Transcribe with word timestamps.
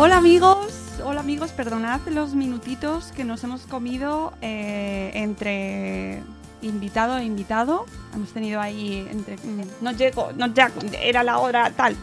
Hola 0.00 0.18
amigos, 0.18 0.68
hola 1.04 1.20
amigos, 1.20 1.50
perdonad 1.50 2.00
los 2.08 2.34
minutitos 2.34 3.10
que 3.12 3.24
nos 3.24 3.42
hemos 3.42 3.62
comido 3.66 4.32
eh, 4.42 5.10
entre 5.14 6.22
invitado 6.62 7.18
e 7.18 7.24
invitado. 7.24 7.84
Hemos 8.14 8.32
tenido 8.32 8.60
ahí 8.60 9.06
entre... 9.10 9.36
mm, 9.36 9.62
No 9.82 9.90
llego, 9.92 10.30
no 10.36 10.46
ya, 10.54 10.70
era 11.02 11.24
la 11.24 11.38
hora 11.38 11.70
tal. 11.72 11.96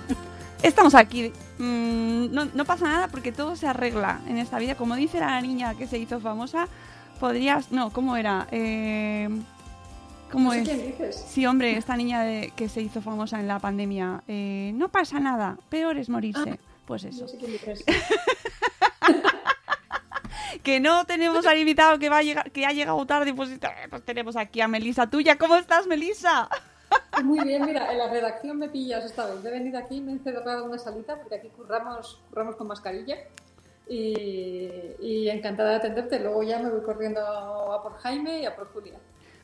Estamos 0.62 0.94
aquí. 0.94 1.32
Mm, 1.58 2.34
no, 2.34 2.46
no 2.54 2.66
pasa 2.66 2.86
nada 2.86 3.08
porque 3.08 3.32
todo 3.32 3.56
se 3.56 3.66
arregla 3.68 4.20
en 4.28 4.38
esta 4.40 4.60
vida. 4.60 4.76
Como 4.76 4.96
dice 4.96 5.20
la 5.22 5.40
niña 5.40 5.76
que 5.76 5.88
se 5.88 5.98
hizo 5.98 6.20
famosa, 6.20 6.68
podrías... 7.20 7.72
No, 7.72 7.92
¿cómo 7.92 8.18
era? 8.18 8.48
Eh, 8.52 9.30
¿Cómo 10.32 10.50
No 10.50 10.52
sé 10.54 10.60
es? 10.62 10.68
quién 10.70 10.86
dices. 10.86 11.26
Sí, 11.30 11.46
hombre, 11.46 11.78
esta 11.78 11.96
niña 11.96 12.24
de- 12.24 12.52
que 12.58 12.68
se 12.68 12.82
hizo 12.82 13.02
famosa 13.02 13.40
en 13.40 13.48
la 13.48 13.60
pandemia. 13.60 14.22
eh, 14.28 14.74
no 14.76 14.90
pasa 14.90 15.20
nada, 15.22 15.58
peor 15.70 15.98
es 15.98 16.10
morirse. 16.10 16.60
Pues 16.86 17.04
eso. 17.04 17.26
Que 20.64 20.80
no 20.80 21.06
tenemos 21.06 21.46
al 21.46 21.60
invitado 21.60 22.00
que 22.00 22.10
va 22.10 22.20
a 22.20 22.24
llegar, 22.24 22.52
que 22.52 22.66
ha 22.66 22.72
llegado 22.72 23.06
tarde, 23.06 23.34
pues, 23.36 23.52
eh, 23.52 23.60
pues 23.88 24.04
tenemos 24.04 24.36
aquí 24.36 24.62
a 24.62 24.68
Melisa 24.68 25.08
tuya. 25.08 25.38
¿Cómo 25.38 25.58
estás, 25.58 25.86
Melisa? 25.86 26.50
Muy 27.24 27.40
bien, 27.44 27.66
mira, 27.66 27.92
en 27.92 28.00
la 28.00 28.10
redacción 28.10 28.58
me 28.58 28.70
pillas 28.70 29.06
esta 29.06 29.28
vez. 29.28 29.46
He 29.46 29.52
venido 29.52 29.78
aquí, 29.78 30.02
me 30.02 30.12
he 30.12 30.16
encerrado 30.16 30.64
en 30.64 30.70
una 30.70 30.80
salita 30.80 31.20
porque 31.20 31.36
aquí 31.36 31.50
curramos, 31.50 32.20
curramos 32.30 32.56
con 32.56 32.68
mascarilla. 32.68 33.16
Y, 33.88 34.68
y 35.00 35.30
encantada 35.30 35.72
de 35.72 35.76
atenderte. 35.76 36.20
Luego 36.20 36.42
ya 36.42 36.58
me 36.58 36.72
voy 36.72 36.82
corriendo 36.82 37.22
a 37.22 37.84
por 37.84 37.98
Jaime 37.98 38.40
y 38.42 38.46
a 38.46 38.56
por 38.56 38.72
Julia. 38.74 38.98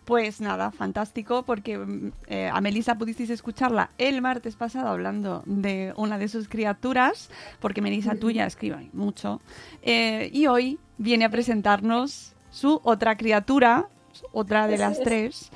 Pues 0.06 0.42
nada, 0.42 0.72
fantástico, 0.72 1.44
porque 1.44 1.78
mm, 1.78 2.12
eh, 2.28 2.50
a 2.52 2.60
Melisa 2.60 2.96
pudisteis 2.96 3.30
escucharla 3.30 3.92
el 3.98 4.22
martes 4.22 4.56
pasado 4.56 4.88
hablando 4.90 5.44
de 5.46 5.94
una 5.96 6.18
de 6.18 6.28
sus 6.28 6.48
criaturas, 6.48 7.30
porque 7.60 7.82
Melisa 7.82 8.16
tuya 8.16 8.46
escribe 8.46 8.90
mucho, 8.94 9.42
eh, 9.84 10.30
y 10.34 10.48
hoy 10.48 10.80
viene 10.98 11.26
a 11.26 11.30
presentarnos 11.30 12.34
su 12.50 12.82
otra 12.84 13.16
criatura, 13.16 13.88
otra 14.34 14.68
de 14.68 14.78
las 14.78 14.98
es- 14.98 15.04
tres, 15.04 15.50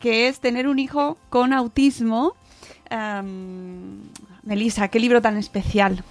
que 0.00 0.26
es 0.28 0.40
tener 0.40 0.66
un 0.66 0.78
hijo 0.80 1.16
con 1.30 1.52
autismo. 1.52 2.34
Am, 2.90 4.00
Melisa, 4.42 4.88
qué 4.88 4.98
libro 5.00 5.22
tan 5.22 5.36
especial. 5.36 6.02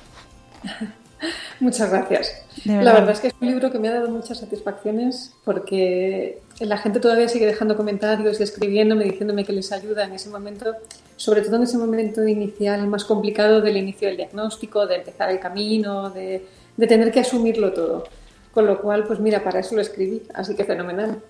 Muchas 1.59 1.91
gracias. 1.91 2.31
La 2.65 2.93
verdad 2.93 3.11
es 3.11 3.19
que 3.19 3.27
es 3.27 3.35
un 3.39 3.47
libro 3.47 3.71
que 3.71 3.77
me 3.77 3.89
ha 3.89 3.93
dado 3.93 4.09
muchas 4.09 4.39
satisfacciones 4.39 5.35
porque 5.45 6.41
la 6.65 6.77
gente 6.77 6.99
todavía 6.99 7.27
sigue 7.27 7.45
dejando 7.45 7.75
comentarios 7.75 8.39
y 8.39 8.43
escribiéndome, 8.43 9.05
diciéndome 9.05 9.45
que 9.45 9.53
les 9.53 9.71
ayuda 9.71 10.05
en 10.05 10.13
ese 10.13 10.29
momento, 10.29 10.75
sobre 11.15 11.41
todo 11.41 11.55
en 11.57 11.63
ese 11.63 11.77
momento 11.77 12.25
inicial 12.27 12.87
más 12.87 13.05
complicado 13.05 13.61
del 13.61 13.77
inicio 13.77 14.07
del 14.07 14.17
diagnóstico, 14.17 14.85
de 14.85 14.97
empezar 14.97 15.29
el 15.31 15.39
camino, 15.39 16.09
de, 16.09 16.45
tener 16.77 17.11
que 17.11 17.19
asumirlo 17.19 17.73
todo. 17.73 18.05
Con 18.53 18.65
lo 18.65 18.81
cual, 18.81 19.05
pues 19.05 19.19
mira, 19.19 19.43
para 19.43 19.59
eso 19.59 19.75
lo 19.75 19.81
escribí, 19.81 20.23
así 20.33 20.55
que 20.55 20.65
fenomenal. 20.65 21.21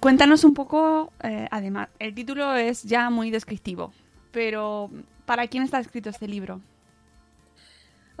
Cuéntanos 0.00 0.44
un 0.44 0.54
poco, 0.54 1.10
eh, 1.22 1.48
además, 1.50 1.88
el 1.98 2.14
título 2.14 2.54
es 2.54 2.82
ya 2.82 3.10
muy 3.10 3.30
descriptivo, 3.30 3.92
pero 4.30 4.90
¿para 5.26 5.46
quién 5.48 5.62
está 5.62 5.80
escrito 5.80 6.10
este 6.10 6.28
libro? 6.28 6.60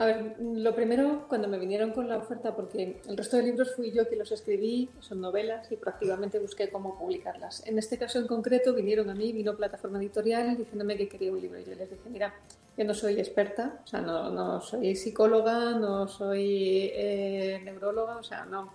A 0.00 0.06
ver, 0.06 0.36
lo 0.38 0.76
primero, 0.76 1.26
cuando 1.28 1.48
me 1.48 1.58
vinieron 1.58 1.90
con 1.90 2.08
la 2.08 2.18
oferta, 2.18 2.54
porque 2.54 3.00
el 3.08 3.16
resto 3.16 3.36
de 3.36 3.42
libros 3.42 3.74
fui 3.74 3.90
yo 3.90 4.06
quien 4.06 4.20
los 4.20 4.30
escribí, 4.30 4.88
son 5.00 5.20
novelas 5.20 5.72
y 5.72 5.76
proactivamente 5.76 6.38
busqué 6.38 6.70
cómo 6.70 6.96
publicarlas. 6.96 7.66
En 7.66 7.80
este 7.80 7.98
caso 7.98 8.20
en 8.20 8.28
concreto 8.28 8.72
vinieron 8.74 9.10
a 9.10 9.14
mí, 9.16 9.32
vino 9.32 9.56
Plataforma 9.56 9.98
Editorial 9.98 10.56
diciéndome 10.56 10.96
que 10.96 11.08
quería 11.08 11.32
un 11.32 11.40
libro. 11.40 11.58
Y 11.58 11.64
yo 11.64 11.74
les 11.74 11.90
dije, 11.90 12.08
mira, 12.10 12.32
yo 12.76 12.84
no 12.84 12.94
soy 12.94 13.18
experta, 13.18 13.80
o 13.82 13.86
sea, 13.88 14.00
no, 14.00 14.30
no 14.30 14.60
soy 14.60 14.94
psicóloga, 14.94 15.72
no 15.72 16.06
soy 16.06 16.92
eh, 16.94 17.60
neuróloga, 17.64 18.18
o 18.18 18.22
sea, 18.22 18.44
no. 18.44 18.72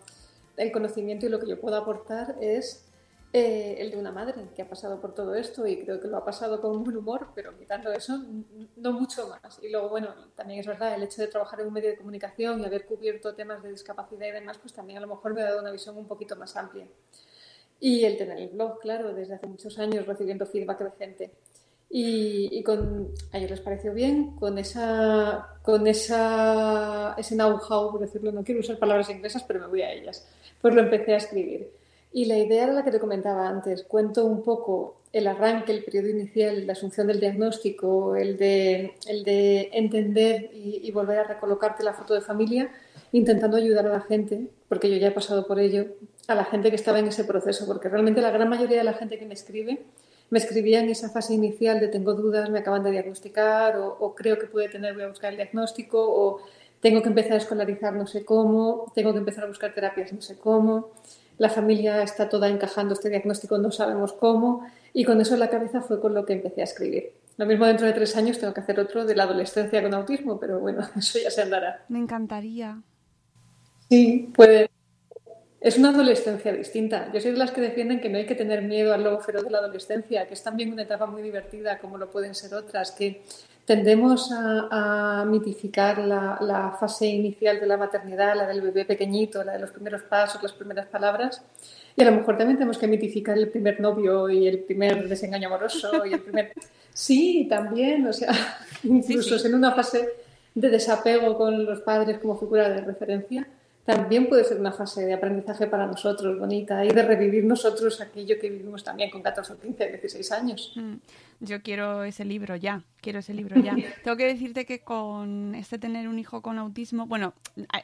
El 0.57 0.73
conocimiento 0.73 1.25
y 1.25 1.29
lo 1.29 1.39
que 1.39 1.47
yo 1.47 1.57
puedo 1.57 1.77
aportar 1.77 2.35
es 2.41 2.83
eh, 3.35 3.77
el 3.79 3.89
de 3.89 3.97
una 3.97 4.11
madre 4.11 4.49
que 4.55 4.61
ha 4.61 4.69
pasado 4.69 5.01
por 5.01 5.15
todo 5.15 5.33
esto 5.33 5.65
y 5.65 5.83
creo 5.83 5.99
que 5.99 6.07
lo 6.07 6.17
ha 6.17 6.23
pasado 6.23 6.61
con 6.61 6.83
buen 6.83 6.95
humor, 6.95 7.29
pero 7.33 7.57
quitando 7.57 7.91
eso, 7.91 8.21
no 8.75 8.93
mucho 8.93 9.27
más. 9.27 9.59
Y 9.63 9.69
luego, 9.69 9.89
bueno, 9.89 10.13
también 10.35 10.59
es 10.59 10.67
verdad, 10.67 10.93
el 10.93 11.01
hecho 11.01 11.19
de 11.19 11.29
trabajar 11.29 11.59
en 11.61 11.67
un 11.67 11.73
medio 11.73 11.89
de 11.89 11.97
comunicación 11.97 12.61
y 12.61 12.65
haber 12.65 12.85
cubierto 12.85 13.33
temas 13.33 13.63
de 13.63 13.71
discapacidad 13.71 14.27
y 14.27 14.31
demás, 14.33 14.59
pues 14.59 14.71
también 14.71 14.99
a 14.99 15.01
lo 15.01 15.07
mejor 15.07 15.33
me 15.33 15.41
ha 15.41 15.45
dado 15.45 15.61
una 15.61 15.71
visión 15.71 15.97
un 15.97 16.07
poquito 16.07 16.35
más 16.35 16.55
amplia. 16.55 16.85
Y 17.79 18.05
el 18.05 18.17
tener 18.17 18.37
el 18.37 18.49
blog, 18.49 18.79
claro, 18.79 19.15
desde 19.15 19.33
hace 19.33 19.47
muchos 19.47 19.79
años 19.79 20.05
recibiendo 20.05 20.45
feedback 20.45 20.79
de 20.81 20.91
gente. 20.91 21.31
Y, 21.89 22.49
y 22.51 22.63
con, 22.63 23.13
a 23.31 23.39
ellos 23.39 23.49
les 23.49 23.61
pareció 23.61 23.95
bien, 23.95 24.35
con 24.35 24.59
esa, 24.59 25.57
con 25.63 25.87
esa, 25.87 27.15
ese 27.17 27.33
know-how, 27.33 27.91
por 27.91 27.99
decirlo, 27.99 28.31
no 28.31 28.43
quiero 28.43 28.59
usar 28.59 28.77
palabras 28.77 29.09
inglesas, 29.09 29.43
pero 29.43 29.59
me 29.59 29.67
voy 29.67 29.81
a 29.81 29.91
ellas. 29.91 30.27
Pues 30.61 30.75
lo 30.75 30.81
empecé 30.81 31.15
a 31.15 31.17
escribir. 31.17 31.82
Y 32.13 32.25
la 32.25 32.37
idea 32.37 32.63
era 32.63 32.73
la 32.73 32.83
que 32.83 32.91
te 32.91 32.99
comentaba 32.99 33.47
antes. 33.47 33.83
Cuento 33.83 34.25
un 34.25 34.43
poco 34.43 34.97
el 35.11 35.27
arranque, 35.27 35.71
el 35.71 35.83
periodo 35.83 36.09
inicial, 36.09 36.65
la 36.65 36.73
asunción 36.73 37.07
del 37.07 37.19
diagnóstico, 37.19 38.15
el 38.15 38.37
de, 38.37 38.93
el 39.07 39.23
de 39.23 39.69
entender 39.73 40.51
y, 40.53 40.81
y 40.83 40.91
volver 40.91 41.19
a 41.19 41.23
recolocarte 41.23 41.83
la 41.83 41.93
foto 41.93 42.13
de 42.13 42.21
familia, 42.21 42.71
intentando 43.11 43.57
ayudar 43.57 43.87
a 43.87 43.89
la 43.89 44.01
gente, 44.01 44.47
porque 44.69 44.89
yo 44.89 44.97
ya 44.97 45.07
he 45.07 45.11
pasado 45.11 45.45
por 45.45 45.59
ello, 45.59 45.87
a 46.27 46.35
la 46.35 46.45
gente 46.45 46.69
que 46.69 46.75
estaba 46.75 46.99
en 46.99 47.07
ese 47.07 47.23
proceso, 47.25 47.65
porque 47.65 47.89
realmente 47.89 48.21
la 48.21 48.31
gran 48.31 48.49
mayoría 48.49 48.77
de 48.77 48.83
la 48.83 48.93
gente 48.93 49.19
que 49.19 49.25
me 49.25 49.33
escribe 49.33 49.83
me 50.29 50.39
escribía 50.39 50.79
en 50.79 50.89
esa 50.89 51.09
fase 51.09 51.35
inicial 51.35 51.79
de 51.79 51.89
tengo 51.89 52.15
dudas, 52.15 52.49
me 52.49 52.57
acaban 52.59 52.81
de 52.81 52.89
diagnosticar 52.89 53.77
o, 53.77 53.97
o 53.99 54.15
creo 54.15 54.39
que 54.39 54.47
puede 54.47 54.67
tener, 54.67 54.95
voy 54.95 55.03
a 55.03 55.09
buscar 55.09 55.29
el 55.29 55.37
diagnóstico 55.37 55.99
o 56.01 56.39
tengo 56.79 57.03
que 57.03 57.09
empezar 57.09 57.33
a 57.33 57.37
escolarizar 57.37 57.93
no 57.93 58.07
sé 58.07 58.25
cómo, 58.25 58.91
tengo 58.95 59.13
que 59.13 59.19
empezar 59.19 59.43
a 59.43 59.47
buscar 59.47 59.75
terapias 59.75 60.11
no 60.11 60.21
sé 60.21 60.39
cómo, 60.39 60.89
la 61.37 61.49
familia 61.49 62.03
está 62.03 62.29
toda 62.29 62.49
encajando 62.49 62.93
este 62.93 63.09
diagnóstico, 63.09 63.57
no 63.57 63.71
sabemos 63.71 64.13
cómo 64.13 64.65
y 64.93 65.03
con 65.05 65.19
eso 65.19 65.33
en 65.33 65.39
la 65.39 65.49
cabeza 65.49 65.81
fue 65.81 65.99
con 65.99 66.13
lo 66.13 66.25
que 66.25 66.33
empecé 66.33 66.61
a 66.61 66.65
escribir. 66.65 67.13
Lo 67.37 67.45
mismo 67.45 67.65
dentro 67.65 67.87
de 67.87 67.93
tres 67.93 68.15
años 68.15 68.37
tengo 68.39 68.53
que 68.53 68.61
hacer 68.61 68.79
otro 68.79 69.05
de 69.05 69.15
la 69.15 69.23
adolescencia 69.23 69.81
con 69.81 69.93
autismo, 69.93 70.39
pero 70.39 70.59
bueno, 70.59 70.87
eso 70.97 71.19
ya 71.19 71.31
se 71.31 71.41
andará. 71.41 71.83
Me 71.89 71.99
encantaría. 71.99 72.81
Sí, 73.89 74.31
puede. 74.35 74.69
es 75.59 75.77
una 75.77 75.89
adolescencia 75.89 76.53
distinta. 76.53 77.11
Yo 77.11 77.19
soy 77.21 77.31
de 77.31 77.37
las 77.37 77.51
que 77.51 77.61
defienden 77.61 78.01
que 78.01 78.09
no 78.09 78.17
hay 78.17 78.25
que 78.25 78.35
tener 78.35 78.61
miedo 78.61 78.93
al 78.93 79.03
lobo 79.03 79.19
feroz 79.19 79.43
de 79.43 79.49
la 79.49 79.59
adolescencia, 79.59 80.27
que 80.27 80.35
es 80.35 80.43
también 80.43 80.71
una 80.71 80.83
etapa 80.83 81.07
muy 81.07 81.21
divertida, 81.21 81.79
como 81.79 81.97
lo 81.97 82.09
pueden 82.09 82.35
ser 82.35 82.53
otras, 82.53 82.91
que 82.91 83.23
tendemos 83.65 84.31
a, 84.31 85.21
a 85.21 85.25
mitificar 85.25 85.99
la, 85.99 86.37
la, 86.41 86.71
fase 86.79 87.07
inicial 87.07 87.59
de 87.59 87.65
la 87.65 87.77
maternidad, 87.77 88.35
la 88.35 88.45
del 88.45 88.61
bebé 88.61 88.85
pequeñito, 88.85 89.43
la 89.43 89.53
de 89.53 89.59
los 89.59 89.71
primeros 89.71 90.03
pasos, 90.03 90.41
las 90.43 90.51
primeras 90.51 90.87
palabras. 90.87 91.41
Y 91.95 92.01
a 92.01 92.05
lo 92.05 92.17
mejor 92.17 92.37
también 92.37 92.57
tenemos 92.57 92.77
que 92.77 92.87
mitificar 92.87 93.37
el 93.37 93.49
primer 93.49 93.79
novio 93.79 94.29
y 94.29 94.47
el 94.47 94.59
primer 94.59 95.07
desengaño 95.07 95.47
amoroso 95.47 96.05
y 96.05 96.13
el 96.13 96.21
primer... 96.21 96.53
Sí, 96.95 97.47
también, 97.49 98.05
o 98.05 98.13
sea, 98.13 98.31
incluso 98.83 99.35
sí, 99.35 99.39
sí. 99.39 99.47
en 99.47 99.55
una 99.55 99.71
fase 99.71 100.09
de 100.53 100.69
desapego 100.69 101.35
con 101.35 101.65
los 101.65 101.81
padres 101.81 102.19
como 102.19 102.37
figura 102.37 102.69
de 102.69 102.81
referencia 102.81 103.47
también 103.85 104.29
puede 104.29 104.45
ser 104.45 104.59
una 104.59 104.71
fase 104.71 105.05
de 105.05 105.13
aprendizaje 105.13 105.67
para 105.67 105.85
nosotros 105.85 106.39
bonita 106.39 106.85
y 106.85 106.89
de 106.89 107.03
revivir 107.03 107.43
nosotros 107.43 107.99
aquello 107.99 108.35
que 108.39 108.49
vivimos 108.49 108.83
también 108.83 109.09
con 109.09 109.21
14, 109.21 109.55
15, 109.61 109.87
16 109.89 110.31
años. 110.31 110.71
Mm, 110.75 110.93
yo 111.41 111.61
quiero 111.61 112.05
ese 112.05 112.23
libro 112.23 112.55
ya, 112.55 112.83
quiero 113.01 113.19
ese 113.19 113.33
libro 113.33 113.59
ya. 113.59 113.75
Tengo 114.03 114.15
que 114.15 114.25
decirte 114.25 114.65
que 114.65 114.79
con 114.79 115.53
este 115.55 115.77
tener 115.79 116.07
un 116.07 116.17
hijo 116.17 116.41
con 116.41 116.59
autismo, 116.59 117.07
bueno, 117.07 117.33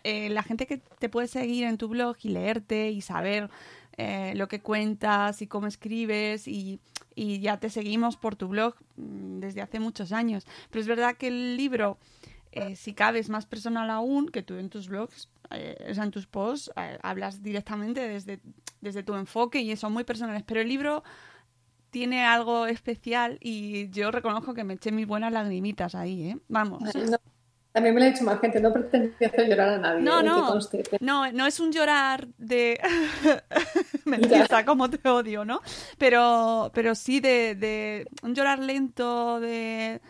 eh, 0.03 0.29
la 0.29 0.43
gente 0.43 0.67
que 0.67 0.77
te 0.77 1.09
puede 1.09 1.27
seguir 1.27 1.65
en 1.65 1.77
tu 1.77 1.89
blog 1.89 2.15
y 2.23 2.29
leerte 2.29 2.89
y 2.91 3.01
saber 3.01 3.49
eh, 3.97 4.31
lo 4.37 4.47
que 4.47 4.61
cuentas 4.61 5.41
y 5.41 5.47
cómo 5.47 5.67
escribes 5.67 6.47
y, 6.47 6.79
y 7.13 7.41
ya 7.41 7.59
te 7.59 7.69
seguimos 7.69 8.15
por 8.15 8.37
tu 8.37 8.47
blog 8.47 8.75
mm, 8.95 9.39
desde 9.39 9.61
hace 9.61 9.81
muchos 9.81 10.13
años. 10.13 10.47
Pero 10.69 10.81
es 10.81 10.87
verdad 10.87 11.17
que 11.17 11.27
el 11.27 11.57
libro... 11.57 11.97
Eh, 12.51 12.75
si 12.75 12.93
cabe, 12.93 13.19
es 13.19 13.29
más 13.29 13.45
personal 13.45 13.89
aún 13.89 14.27
que 14.29 14.41
tú 14.41 14.55
en 14.55 14.69
tus 14.69 14.89
blogs, 14.89 15.29
eh, 15.51 15.87
o 15.89 15.93
sea, 15.93 16.03
en 16.03 16.11
tus 16.11 16.27
posts, 16.27 16.71
eh, 16.75 16.97
hablas 17.01 17.43
directamente 17.43 18.01
desde, 18.07 18.39
desde 18.81 19.03
tu 19.03 19.15
enfoque 19.15 19.59
y 19.59 19.75
son 19.75 19.93
muy 19.93 20.03
personales. 20.03 20.43
Pero 20.45 20.61
el 20.61 20.67
libro 20.67 21.03
tiene 21.91 22.25
algo 22.25 22.65
especial 22.65 23.37
y 23.41 23.89
yo 23.89 24.11
reconozco 24.11 24.53
que 24.53 24.63
me 24.63 24.75
eché 24.75 24.91
mis 24.91 25.07
buenas 25.07 25.31
lagrimitas 25.31 25.95
ahí, 25.95 26.29
¿eh? 26.29 26.37
Vamos. 26.47 26.81
No, 26.81 27.17
también 27.71 27.93
me 27.93 28.01
lo 28.01 28.07
ha 28.07 28.09
dicho 28.09 28.23
más 28.23 28.39
gente, 28.39 28.59
no 28.59 28.73
pretendía 28.73 29.27
hacer 29.27 29.47
llorar 29.47 29.69
a 29.69 29.77
nadie. 29.77 30.01
No, 30.01 30.23
no, 30.23 30.59
no, 31.01 31.31
no 31.31 31.45
es 31.45 31.59
un 31.59 31.71
llorar 31.71 32.27
de... 32.37 32.79
Mentira, 34.05 34.65
como 34.65 34.89
te 34.89 35.07
odio, 35.07 35.45
¿no? 35.45 35.61
Pero, 35.99 36.71
pero 36.73 36.95
sí 36.95 37.19
de, 37.19 37.53
de 37.53 38.07
un 38.23 38.33
llorar 38.33 38.57
lento, 38.57 39.39
de 39.39 40.01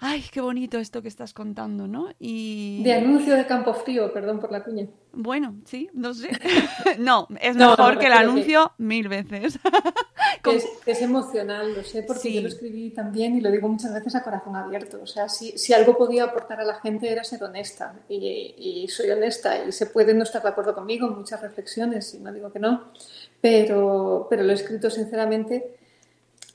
ay, 0.00 0.24
qué 0.32 0.40
bonito 0.40 0.78
esto 0.78 1.02
que 1.02 1.08
estás 1.08 1.34
contando, 1.34 1.86
¿no? 1.86 2.08
Y... 2.18 2.82
De 2.82 2.94
anuncio 2.94 3.36
de 3.36 3.46
Campo 3.46 3.74
Frío, 3.74 4.12
perdón 4.12 4.40
por 4.40 4.50
la 4.50 4.64
cuña. 4.64 4.86
Bueno, 5.12 5.56
sí, 5.66 5.90
no 5.92 6.14
sé. 6.14 6.30
no, 6.98 7.28
es 7.40 7.54
no, 7.54 7.70
mejor 7.70 7.94
no, 7.94 8.00
que 8.00 8.06
el 8.06 8.12
anuncio 8.12 8.72
que... 8.76 8.82
mil 8.82 9.08
veces. 9.08 9.58
Con... 10.42 10.56
es, 10.56 10.66
es, 10.86 11.02
emocional, 11.02 11.74
lo 11.74 11.84
sé, 11.84 12.02
porque 12.02 12.22
sí. 12.22 12.34
yo 12.34 12.40
lo 12.40 12.48
escribí 12.48 12.90
también 12.90 13.36
y 13.36 13.40
lo 13.42 13.50
digo 13.50 13.68
muchas 13.68 13.92
veces 13.92 14.14
a 14.14 14.22
corazón 14.22 14.56
abierto. 14.56 15.00
O 15.02 15.06
sea, 15.06 15.28
si, 15.28 15.58
si 15.58 15.74
algo 15.74 15.98
podía 15.98 16.24
aportar 16.24 16.60
a 16.60 16.64
la 16.64 16.80
gente 16.80 17.10
era 17.10 17.22
ser 17.22 17.42
honesta. 17.44 17.94
Y, 18.08 18.54
y, 18.56 18.88
soy 18.88 19.10
honesta 19.10 19.64
y 19.64 19.72
se 19.72 19.86
puede 19.86 20.14
no 20.14 20.22
estar 20.22 20.42
de 20.42 20.48
acuerdo 20.48 20.74
conmigo 20.74 21.08
en 21.08 21.16
muchas 21.16 21.42
reflexiones, 21.42 22.14
y 22.14 22.20
no 22.20 22.32
digo 22.32 22.50
que 22.50 22.58
no, 22.58 22.92
pero, 23.40 24.26
pero 24.30 24.42
lo 24.42 24.52
he 24.52 24.54
escrito 24.54 24.88
sinceramente 24.88 25.79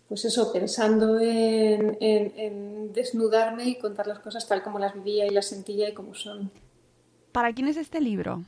pues 0.07 0.25
eso, 0.25 0.54
pensando 0.54 1.19
en, 1.19 1.98
en, 2.00 2.34
en, 2.38 2.94
desnudarme 2.94 3.66
y 3.66 3.80
contar 3.80 4.07
las 4.07 4.19
cosas 4.19 4.48
tal 4.48 4.62
como 4.62 4.78
las 4.78 4.94
vivía 4.94 5.25
y 5.25 5.31
las 5.31 5.48
sentía 5.48 5.90
y 5.90 5.94
como 5.94 6.13
son. 6.13 6.52
¿Para 7.31 7.54
quién 7.54 7.68
es 7.68 7.78
este 7.78 8.00
libro? 8.00 8.44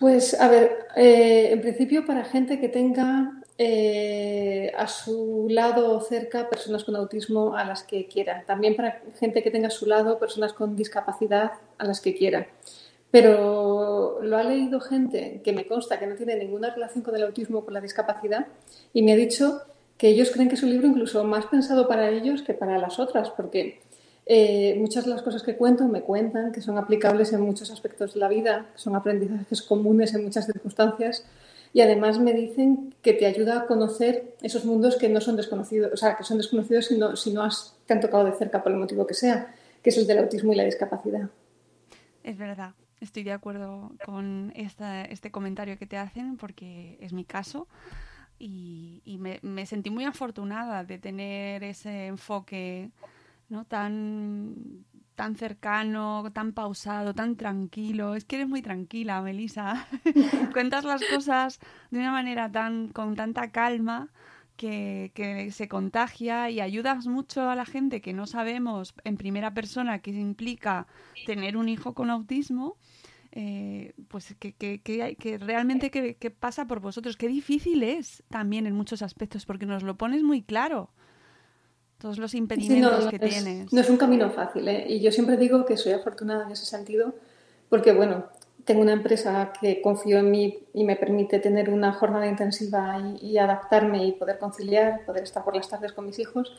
Pues, 0.00 0.38
a 0.40 0.48
ver, 0.48 0.86
eh, 0.96 1.50
en 1.52 1.60
principio 1.60 2.06
para 2.06 2.24
gente 2.24 2.58
que 2.58 2.68
tenga 2.68 3.42
eh, 3.58 4.72
a 4.76 4.88
su 4.88 5.46
lado 5.50 5.94
o 5.94 6.00
cerca 6.00 6.48
personas 6.48 6.84
con 6.84 6.96
autismo 6.96 7.54
a 7.54 7.64
las 7.64 7.82
que 7.82 8.06
quiera. 8.06 8.44
También 8.46 8.76
para 8.76 9.02
gente 9.18 9.42
que 9.42 9.50
tenga 9.50 9.68
a 9.68 9.70
su 9.70 9.86
lado 9.86 10.18
personas 10.18 10.54
con 10.54 10.74
discapacidad 10.74 11.52
a 11.76 11.84
las 11.84 12.00
que 12.00 12.14
quiera 12.14 12.48
pero 13.10 14.18
lo 14.22 14.36
ha 14.36 14.42
leído 14.42 14.80
gente 14.80 15.40
que 15.42 15.52
me 15.52 15.66
consta 15.66 15.98
que 15.98 16.06
no 16.06 16.14
tiene 16.14 16.36
ninguna 16.36 16.74
relación 16.74 17.02
con 17.02 17.14
el 17.16 17.22
autismo 17.22 17.58
o 17.58 17.64
con 17.64 17.74
la 17.74 17.80
discapacidad 17.80 18.46
y 18.92 19.02
me 19.02 19.12
ha 19.12 19.16
dicho 19.16 19.62
que 19.96 20.08
ellos 20.08 20.30
creen 20.30 20.48
que 20.48 20.54
es 20.54 20.62
un 20.62 20.70
libro 20.70 20.86
incluso 20.86 21.24
más 21.24 21.46
pensado 21.46 21.88
para 21.88 22.08
ellos 22.10 22.42
que 22.42 22.54
para 22.54 22.78
las 22.78 22.98
otras, 22.98 23.30
porque 23.30 23.80
eh, 24.26 24.76
muchas 24.78 25.04
de 25.04 25.10
las 25.10 25.22
cosas 25.22 25.42
que 25.42 25.56
cuento 25.56 25.88
me 25.88 26.02
cuentan 26.02 26.52
que 26.52 26.60
son 26.60 26.78
aplicables 26.78 27.32
en 27.32 27.40
muchos 27.40 27.70
aspectos 27.70 28.14
de 28.14 28.20
la 28.20 28.28
vida, 28.28 28.66
que 28.72 28.78
son 28.78 28.94
aprendizajes 28.94 29.62
comunes 29.62 30.14
en 30.14 30.22
muchas 30.22 30.46
circunstancias 30.46 31.24
y 31.72 31.80
además 31.80 32.18
me 32.18 32.32
dicen 32.32 32.94
que 33.02 33.12
te 33.12 33.26
ayuda 33.26 33.60
a 33.60 33.66
conocer 33.66 34.34
esos 34.42 34.64
mundos 34.64 34.96
que 34.96 35.08
no 35.08 35.20
son 35.20 35.36
desconocidos, 35.36 35.92
o 35.92 35.96
sea, 35.96 36.16
que 36.16 36.24
son 36.24 36.38
desconocidos 36.38 36.86
si 36.86 36.96
no, 36.96 37.16
si 37.16 37.32
no 37.32 37.42
has, 37.42 37.76
te 37.86 37.94
han 37.94 38.00
tocado 38.00 38.24
de 38.24 38.32
cerca 38.32 38.62
por 38.62 38.72
el 38.72 38.78
motivo 38.78 39.06
que 39.06 39.14
sea, 39.14 39.54
que 39.82 39.90
es 39.90 39.98
el 39.98 40.06
del 40.06 40.18
autismo 40.18 40.52
y 40.52 40.56
la 40.56 40.64
discapacidad. 40.64 41.28
Es 42.22 42.38
verdad. 42.38 42.72
Estoy 43.00 43.22
de 43.22 43.32
acuerdo 43.32 43.92
con 44.04 44.52
esta, 44.56 45.04
este 45.04 45.30
comentario 45.30 45.78
que 45.78 45.86
te 45.86 45.96
hacen 45.96 46.36
porque 46.36 46.98
es 47.00 47.12
mi 47.12 47.24
caso 47.24 47.68
y, 48.38 49.18
me, 49.20 49.40
me, 49.42 49.66
sentí 49.66 49.90
muy 49.90 50.04
afortunada 50.04 50.84
de 50.84 50.98
tener 50.98 51.64
ese 51.64 52.06
enfoque 52.06 52.90
¿no? 53.48 53.64
tan, 53.64 54.84
tan 55.14 55.34
cercano, 55.34 56.30
tan 56.32 56.52
pausado, 56.52 57.14
tan 57.14 57.36
tranquilo. 57.36 58.14
Es 58.14 58.24
que 58.24 58.36
eres 58.36 58.48
muy 58.48 58.62
tranquila, 58.62 59.20
Melissa. 59.22 59.86
Cuentas 60.52 60.84
las 60.84 61.02
cosas 61.04 61.58
de 61.90 61.98
una 61.98 62.12
manera 62.12 62.50
tan 62.50 62.88
con 62.88 63.16
tanta 63.16 63.50
calma 63.50 64.08
que, 64.58 65.12
que, 65.14 65.50
se 65.52 65.68
contagia 65.68 66.50
y 66.50 66.60
ayudas 66.60 67.06
mucho 67.06 67.48
a 67.48 67.54
la 67.54 67.64
gente 67.64 68.02
que 68.02 68.12
no 68.12 68.26
sabemos 68.26 68.92
en 69.04 69.16
primera 69.16 69.54
persona 69.54 70.00
qué 70.00 70.10
implica 70.10 70.86
tener 71.24 71.56
un 71.56 71.70
hijo 71.70 71.94
con 71.94 72.10
autismo. 72.10 72.76
Eh, 73.32 73.92
pues 74.08 74.34
que, 74.38 74.52
que, 74.52 74.80
que, 74.80 75.16
que 75.16 75.38
realmente 75.38 75.90
que, 75.90 76.16
que, 76.16 76.30
pasa 76.30 76.66
por 76.66 76.80
vosotros. 76.80 77.16
Qué 77.16 77.28
difícil 77.28 77.82
es 77.82 78.22
también 78.28 78.66
en 78.66 78.74
muchos 78.74 79.00
aspectos, 79.02 79.46
porque 79.46 79.64
nos 79.64 79.82
lo 79.82 79.96
pones 79.96 80.22
muy 80.22 80.42
claro. 80.42 80.90
Todos 81.98 82.18
los 82.18 82.34
impedimentos 82.34 82.98
sí, 82.98 83.04
no, 83.04 83.10
que 83.10 83.16
es, 83.16 83.44
tienes. 83.44 83.72
No 83.72 83.80
es 83.80 83.90
un 83.90 83.96
camino 83.96 84.30
fácil, 84.30 84.66
¿eh? 84.66 84.86
Y 84.88 85.00
yo 85.00 85.12
siempre 85.12 85.36
digo 85.36 85.64
que 85.66 85.76
soy 85.76 85.92
afortunada 85.92 86.46
en 86.46 86.52
ese 86.52 86.66
sentido, 86.66 87.14
porque, 87.68 87.92
bueno, 87.92 88.26
tengo 88.68 88.82
una 88.82 88.92
empresa 88.92 89.50
que 89.58 89.80
confío 89.80 90.18
en 90.18 90.30
mí 90.30 90.58
y 90.74 90.84
me 90.84 90.94
permite 90.94 91.38
tener 91.38 91.70
una 91.70 91.94
jornada 91.94 92.26
intensiva 92.26 93.02
y, 93.18 93.30
y, 93.30 93.38
adaptarme 93.38 94.04
y 94.04 94.12
poder 94.12 94.38
conciliar, 94.38 95.06
poder 95.06 95.22
estar 95.22 95.42
por 95.42 95.56
las 95.56 95.70
tardes 95.70 95.94
con 95.94 96.04
mis 96.04 96.18
hijos, 96.18 96.52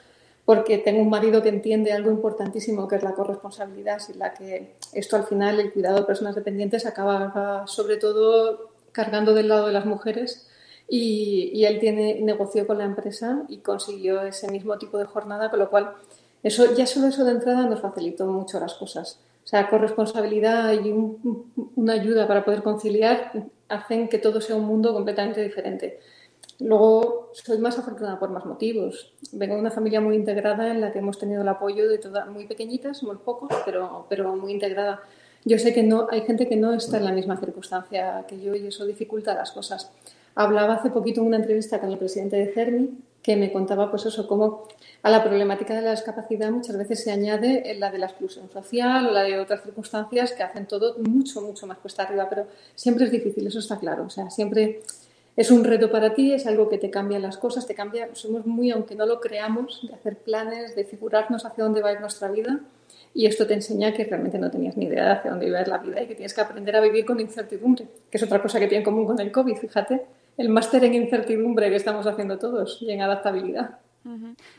porque 0.44 0.80
tengo 0.80 1.04
un 1.04 1.12
marido 1.12 1.44
que 1.44 1.50
entiende 1.50 1.94
algo 1.94 2.10
importantísimo 2.10 2.88
que 2.88 2.96
es 2.96 3.04
la 3.04 3.14
corresponsabilidad, 3.14 4.00
sin 4.00 4.18
la 4.18 4.34
que 4.34 4.74
esto 4.92 5.18
al 5.18 5.26
final, 5.26 5.60
el 5.60 5.72
cuidado 5.72 5.98
de 5.98 6.06
personas 6.06 6.34
dependientes, 6.34 6.88
acaba 6.88 7.68
sobre 7.68 7.98
todo 7.98 8.72
cargando 8.92 9.36
del 9.36 9.48
lado 9.48 9.68
de 9.68 9.74
las 9.74 9.86
mujeres. 9.86 10.48
Y, 10.88 11.52
y 11.54 11.66
él 11.66 11.78
tiene, 11.78 12.22
negoció 12.22 12.66
con 12.66 12.80
la 12.80 12.86
empresa 12.86 13.44
y 13.48 13.58
consiguió 13.58 14.24
ese 14.24 14.50
mismo 14.50 14.80
tipo 14.80 14.98
de 14.98 15.06
jornada, 15.06 15.52
con 15.52 15.60
lo 15.60 15.70
cual 15.70 15.94
eso, 16.42 16.74
ya 16.74 16.88
solo 16.88 17.06
eso 17.06 17.24
de 17.24 17.34
entrada 17.34 17.68
nos 17.68 17.82
facilitó 17.82 18.26
mucho 18.26 18.60
las 18.60 18.74
cosas. 18.74 19.20
O 19.50 19.52
sea, 19.52 19.68
corresponsabilidad 19.68 20.74
y 20.74 20.92
un, 20.92 21.72
una 21.76 21.94
ayuda 21.94 22.28
para 22.28 22.46
poder 22.46 22.62
conciliar 22.62 23.32
hacen 23.68 24.08
que 24.08 24.20
todo 24.20 24.42
sea 24.42 24.56
un 24.56 24.66
mundo 24.66 24.94
completamente 24.94 25.42
diferente. 25.42 26.00
Luego, 26.60 27.32
soy 27.34 27.58
más 27.58 27.80
afortunada 27.80 28.20
por 28.20 28.30
más 28.30 28.46
motivos. 28.46 29.12
Vengo 29.32 29.56
de 29.56 29.62
una 29.62 29.72
familia 29.72 30.02
muy 30.02 30.16
integrada 30.16 30.70
en 30.70 30.82
la 30.82 30.92
que 30.92 31.00
hemos 31.00 31.18
tenido 31.18 31.42
el 31.42 31.48
apoyo 31.48 31.90
de 31.90 31.98
todas, 31.98 32.28
muy 32.28 32.46
pequeñitas, 32.46 33.00
somos 33.00 33.18
pocos, 33.22 33.50
pero, 33.66 34.06
pero 34.08 34.36
muy 34.36 34.52
integrada. 34.52 35.02
Yo 35.44 35.58
sé 35.58 35.74
que 35.74 35.82
no, 35.82 36.06
hay 36.12 36.22
gente 36.22 36.48
que 36.48 36.56
no 36.56 36.76
está 36.76 36.98
en 36.98 37.06
la 37.06 37.12
misma 37.12 37.36
circunstancia 37.38 38.26
que 38.28 38.40
yo 38.40 38.54
y 38.54 38.68
eso 38.68 38.86
dificulta 38.86 39.34
las 39.34 39.52
cosas. 39.52 39.92
Hablaba 40.36 40.76
hace 40.76 40.92
poquito 40.92 41.22
en 41.22 41.28
una 41.28 41.38
entrevista 41.38 41.80
con 41.80 41.90
el 41.90 41.98
presidente 41.98 42.36
de 42.36 42.54
CERMI 42.54 43.00
que 43.30 43.36
me 43.36 43.52
contaba 43.52 43.92
pues 43.92 44.08
eso, 44.08 44.28
cómo 44.28 44.64
a 45.04 45.10
la 45.12 45.24
problemática 45.24 45.76
de 45.76 45.84
la 45.84 45.92
discapacidad 45.92 46.50
muchas 46.50 46.76
veces 46.76 47.04
se 47.04 47.12
añade 47.12 47.76
la 47.78 47.92
de 47.92 48.00
la 48.00 48.08
exclusión 48.08 48.50
social 48.50 49.06
o 49.06 49.12
la 49.12 49.22
de 49.22 49.38
otras 49.38 49.62
circunstancias 49.62 50.34
que 50.34 50.42
hacen 50.42 50.66
todo 50.66 50.96
mucho, 50.98 51.40
mucho 51.42 51.68
más 51.68 51.78
cuesta 51.78 52.02
arriba, 52.02 52.28
pero 52.28 52.48
siempre 52.74 53.06
es 53.06 53.12
difícil, 53.12 53.46
eso 53.46 53.60
está 53.60 53.78
claro. 53.78 54.06
O 54.06 54.10
sea, 54.10 54.32
siempre 54.32 54.82
es 55.38 55.52
un 55.52 55.64
reto 55.64 55.92
para 55.92 56.16
ti, 56.16 56.34
es 56.34 56.48
algo 56.48 56.70
que 56.70 56.80
te 56.80 56.90
cambia 56.90 57.20
las 57.20 57.38
cosas, 57.38 57.68
te 57.68 57.76
cambia, 57.76 58.10
somos 58.14 58.48
muy, 58.48 58.72
aunque 58.72 58.96
no 58.96 59.06
lo 59.06 59.20
creamos, 59.20 59.88
de 59.88 59.94
hacer 59.94 60.18
planes, 60.18 60.76
de 60.76 60.86
figurarnos 60.86 61.46
hacia 61.46 61.64
dónde 61.64 61.84
va 61.84 61.90
a 61.90 61.94
ir 61.94 62.02
nuestra 62.02 62.32
vida 62.32 62.62
y 63.14 63.28
esto 63.28 63.46
te 63.46 63.54
enseña 63.54 63.94
que 63.94 64.06
realmente 64.06 64.40
no 64.40 64.50
tenías 64.50 64.76
ni 64.76 64.86
idea 64.86 65.06
de 65.06 65.12
hacia 65.12 65.30
dónde 65.30 65.46
iba 65.46 65.60
a 65.60 65.62
ir 65.62 65.68
la 65.68 65.78
vida 65.78 66.02
y 66.02 66.08
que 66.08 66.16
tienes 66.16 66.34
que 66.34 66.42
aprender 66.42 66.76
a 66.76 66.82
vivir 66.82 67.06
con 67.06 67.20
incertidumbre, 67.20 67.86
que 68.10 68.18
es 68.18 68.24
otra 68.24 68.42
cosa 68.42 68.60
que 68.60 68.66
tiene 68.66 68.80
en 68.80 68.86
común 68.86 69.06
con 69.06 69.20
el 69.20 69.32
COVID, 69.32 69.56
fíjate, 69.56 70.02
el 70.40 70.48
máster 70.48 70.86
en 70.86 70.94
incertidumbre 70.94 71.70
que 71.70 71.76
estamos 71.76 72.08
haciendo 72.08 72.40
todos 72.40 72.78
y 72.82 72.92
en 72.92 73.02
adaptabilidad. 73.02 73.80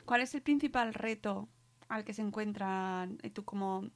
¿Cuál 0.05 0.21
es 0.21 0.35
el 0.35 0.43
principal 0.43 0.93
reto 0.93 1.49
al 1.89 2.05
que 2.05 2.13
se 2.13 2.21
encuentran, 2.23 3.19
y 3.23 3.31
tú 3.31 3.45
como 3.45 3.89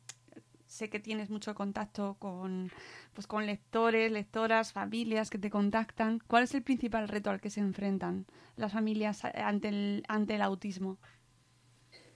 sé 0.67 0.89
que 0.89 0.99
tienes 0.99 1.31
mucho 1.31 1.55
contacto 1.55 2.17
con, 2.19 2.71
pues, 3.13 3.27
con 3.27 3.47
lectores, 3.47 4.11
lectoras, 4.11 4.73
familias 4.73 5.31
que 5.31 5.39
te 5.39 5.51
contactan. 5.51 6.21
¿Cuál 6.27 6.45
es 6.45 6.55
el 6.55 6.63
principal 6.63 7.07
reto 7.07 7.31
al 7.31 7.41
que 7.41 7.51
se 7.51 7.61
enfrentan 7.61 8.27
las 8.57 8.73
familias 8.73 9.25
ante 9.25 9.69
el, 9.69 10.05
ante 10.09 10.35
el 10.35 10.43
autismo? 10.43 10.97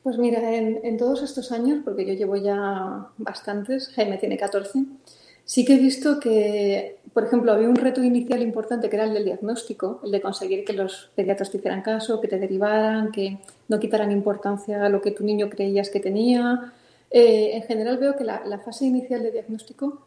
Pues 0.02 0.16
mira, 0.16 0.54
en, 0.54 0.80
en 0.82 0.96
todos 0.96 1.22
estos 1.22 1.52
años, 1.52 1.82
porque 1.84 2.06
yo 2.06 2.14
llevo 2.14 2.37
ya 2.37 3.08
bastantes, 3.18 3.90
Jaime 3.94 4.16
tiene 4.16 4.38
14, 4.38 4.84
sí 5.44 5.64
que 5.64 5.75
he 5.75 5.78
visto 5.78 6.18
que, 6.18 6.98
por 7.18 7.26
ejemplo, 7.26 7.50
había 7.50 7.68
un 7.68 7.75
reto 7.75 8.00
inicial 8.00 8.40
importante 8.42 8.88
que 8.88 8.94
era 8.94 9.04
el 9.04 9.12
del 9.12 9.25
diagnóstico, 9.25 10.00
el 10.04 10.12
de 10.12 10.20
conseguir 10.20 10.64
que 10.64 10.72
los 10.72 11.10
pediatras 11.16 11.50
te 11.50 11.56
hicieran 11.56 11.82
caso, 11.82 12.20
que 12.20 12.28
te 12.28 12.38
derivaran, 12.38 13.10
que 13.10 13.38
no 13.66 13.80
quitaran 13.80 14.12
importancia 14.12 14.84
a 14.84 14.88
lo 14.88 15.02
que 15.02 15.10
tu 15.10 15.25
niño 15.25 15.50
creías 15.50 15.90
que 15.90 15.98
tenía. 15.98 16.72
Eh, 17.10 17.56
en 17.56 17.62
general 17.64 17.98
veo 17.98 18.14
que 18.14 18.22
la, 18.22 18.44
la, 18.46 18.60
fase 18.60 18.84
inicial 18.84 19.25
de 19.25 19.32
diagnóstico 19.32 20.00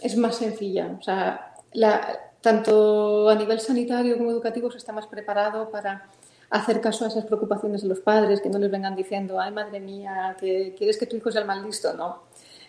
es 0.00 0.16
más 0.16 0.36
sencilla. 0.36 0.96
O 1.00 1.02
sea, 1.02 1.56
la, 1.72 2.30
tanto 2.40 3.28
a 3.28 3.34
nivel 3.34 3.58
sanitario 3.58 4.16
como 4.16 4.30
educativo 4.30 4.70
se 4.70 4.78
está 4.78 4.92
más 4.92 5.08
preparado 5.08 5.68
para 5.68 6.10
hacer 6.50 6.80
caso 6.80 7.04
a 7.04 7.08
esas 7.08 7.24
preocupaciones 7.24 7.82
de 7.82 7.88
los 7.88 7.98
padres, 7.98 8.40
que 8.40 8.50
no 8.50 8.60
les 8.60 8.70
vengan 8.70 8.94
diciendo, 8.94 9.40
ay 9.40 9.50
madre 9.50 9.80
mía, 9.80 10.36
que 10.38 10.76
quieres 10.78 10.96
que 10.96 11.06
tu 11.06 11.16
hijo 11.16 11.32
sea 11.32 11.40
el 11.40 11.46
mal 11.48 11.64
listo, 11.64 11.92
no. 11.94 12.22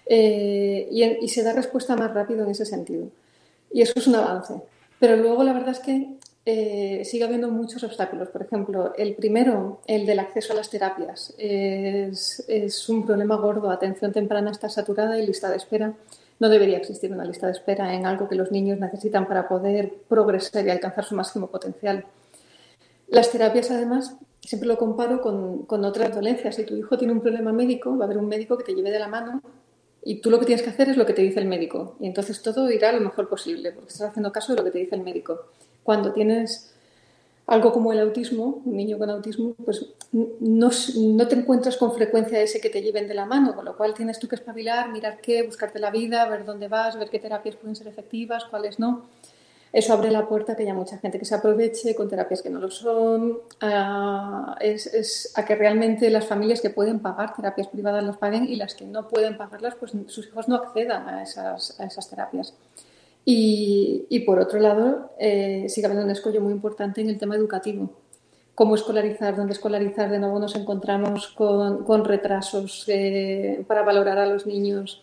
Eh, 0.07 0.87
y, 0.89 1.03
y, 1.03 1.27
se 1.27 1.43
da 1.43 1.53
respuesta 1.53 1.95
más 1.95 2.11
rápido 2.11 2.43
en 2.43 2.49
ese 2.49 2.65
sentido. 2.65 3.07
Y 3.73 3.81
eso 3.81 3.93
es 3.95 4.07
un 4.07 4.15
avance. 4.15 4.61
Pero 4.99 5.17
luego 5.17 5.43
la 5.43 5.51
verdad 5.51 5.71
es 5.71 5.79
que 5.79 6.17
eh, 6.45 7.03
sigue 7.05 7.23
habiendo 7.23 7.49
muchos 7.49 7.83
obstáculos. 7.83 8.29
Por 8.29 8.43
ejemplo, 8.43 8.93
el 8.95 9.15
primero, 9.15 9.81
el 9.87 10.05
del 10.05 10.19
acceso 10.19 10.53
a 10.53 10.55
las 10.55 10.69
terapias, 10.69 11.33
es, 11.37 12.45
es 12.47 12.87
un 12.87 13.05
problema 13.05 13.35
gordo. 13.35 13.71
Atención 13.71 14.11
temprana 14.13 14.51
está 14.51 14.69
saturada 14.69 15.17
y 15.19 15.25
lista 15.25 15.49
de 15.49 15.57
espera. 15.57 15.93
No 16.39 16.49
debería 16.49 16.77
existir 16.77 17.11
una 17.11 17.25
lista 17.25 17.47
de 17.47 17.53
espera 17.53 17.93
en 17.93 18.05
algo 18.05 18.29
que 18.29 18.35
los 18.35 18.51
niños 18.51 18.79
necesitan 18.79 19.27
para 19.27 19.47
poder 19.47 19.93
progresar 20.07 20.65
y 20.67 20.69
alcanzar 20.69 21.05
su 21.05 21.15
máximo 21.15 21.47
potencial. 21.47 22.05
Las 23.07 23.31
terapias, 23.31 23.71
además, 23.71 24.15
siempre 24.41 24.67
lo 24.67 24.77
comparo 24.77 25.21
con, 25.21 25.65
con, 25.65 25.85
otras 25.85 26.13
dolencias. 26.13 26.55
Si 26.55 26.65
tu 26.65 26.75
hijo 26.75 26.97
tiene 26.97 27.13
un 27.13 27.21
problema 27.21 27.53
médico, 27.53 27.97
va 27.97 28.05
a 28.05 28.07
haber 28.07 28.17
un 28.17 28.27
médico 28.27 28.57
que 28.57 28.63
te 28.63 28.73
lleve 28.73 28.91
de 28.91 28.99
la 28.99 29.07
mano 29.07 29.41
y 30.05 30.15
tú 30.15 30.29
lo 30.29 30.39
que 30.39 30.45
tienes 30.45 30.63
que 30.63 30.69
hacer 30.69 30.89
es 30.89 30.97
lo 30.97 31.05
que 31.05 31.13
te 31.13 31.21
dice 31.21 31.39
el 31.39 31.45
médico. 31.45 31.95
Y 31.99 32.07
entonces 32.07 32.41
todo 32.41 32.69
irá 32.71 32.91
lo 32.91 32.99
mejor 32.99 33.29
posible, 33.29 33.71
porque 33.71 33.89
estás 33.89 34.09
haciendo 34.09 34.31
caso 34.31 34.53
de 34.53 34.59
lo 34.59 34.65
que 34.65 34.71
te 34.71 34.79
dice 34.79 34.95
el 34.95 35.01
médico. 35.01 35.47
Cuando 35.83 36.11
tienes 36.11 36.73
algo 37.45 37.73
como 37.73 37.91
el 37.91 37.99
autismo, 37.99 38.61
un 38.65 38.75
niño 38.75 38.97
con 38.97 39.09
autismo, 39.09 39.53
pues 39.65 39.85
no, 40.11 40.69
no, 40.95 41.27
te 41.27 41.35
encuentras 41.35 41.77
con 41.77 41.93
frecuencia 41.93 42.41
ese 42.41 42.61
que 42.61 42.69
te 42.69 42.81
lleven 42.81 43.07
de 43.07 43.13
la 43.13 43.25
mano, 43.25 43.53
con 43.55 43.65
lo 43.65 43.75
cual 43.75 43.93
tienes 43.93 44.19
tú 44.19 44.27
que 44.27 44.35
espabilar, 44.35 44.89
mirar 44.89 45.19
qué, 45.21 45.43
buscarte 45.43 45.79
la 45.79 45.91
vida, 45.91 46.27
ver 46.29 46.45
dónde 46.45 46.67
vas, 46.67 46.97
ver 46.97 47.09
qué 47.09 47.19
terapias 47.19 47.55
pueden 47.55 47.75
ser 47.75 47.87
efectivas, 47.87 48.45
cuáles 48.45 48.79
no. 48.79 49.05
Eso 49.73 49.91
abre 49.91 50.11
la 50.11 50.27
puerta 50.27 50.53
a 50.53 50.55
que 50.55 50.61
haya 50.61 50.75
mucha 50.75 50.99
gente 50.99 51.17
que 51.17 51.25
se 51.25 51.33
aproveche 51.33 51.95
con 51.95 52.07
terapias 52.07 52.43
que 52.43 52.51
no 52.51 52.59
lo 52.59 52.69
son, 52.69 53.39
a, 53.59 54.55
es, 54.61 55.33
que 55.47 55.55
realmente 55.55 56.11
las 56.11 56.27
familias 56.27 56.61
que 56.61 56.69
pueden 56.69 56.99
pagar 56.99 57.35
terapias 57.35 57.69
privadas 57.69 58.03
las 58.03 58.17
paguen 58.17 58.47
y 58.47 58.55
las 58.55 58.75
que 58.75 58.85
no 58.85 59.07
pueden 59.07 59.35
pagarlas, 59.35 59.73
pues 59.73 59.93
sus 60.07 60.27
hijos 60.27 60.47
no 60.47 60.57
accedan 60.57 61.09
a 61.09 61.23
esas, 61.23 61.79
a 61.79 61.85
esas 61.85 62.07
terapias. 62.07 62.53
Y, 63.25 64.05
y, 64.09 64.19
por 64.19 64.37
otro 64.37 64.59
lado, 64.59 65.09
eh, 65.17 65.65
sigue 65.69 65.87
habiendo 65.87 66.05
un 66.05 66.11
escollo 66.11 66.41
muy 66.41 66.53
importante 66.53 67.01
en 67.01 67.09
el 67.09 67.17
tema 67.17 67.35
educativo. 67.35 67.89
Cómo 68.53 68.75
escolarizar, 68.75 69.35
dónde 69.35 69.53
escolarizar. 69.53 70.11
De 70.11 70.19
nuevo 70.19 70.37
nos 70.37 70.55
encontramos 70.55 71.29
con, 71.29 71.83
con 71.83 72.05
retrasos 72.05 72.83
eh, 72.89 73.63
para 73.65 73.81
valorar 73.81 74.19
a 74.19 74.27
los 74.27 74.45
niños, 74.45 75.01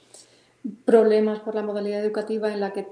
problemas 0.84 1.40
por 1.40 1.56
la 1.56 1.62
modalidad 1.62 2.04
educativa 2.04 2.52
en 2.52 2.60
la 2.60 2.72
que 2.72 2.86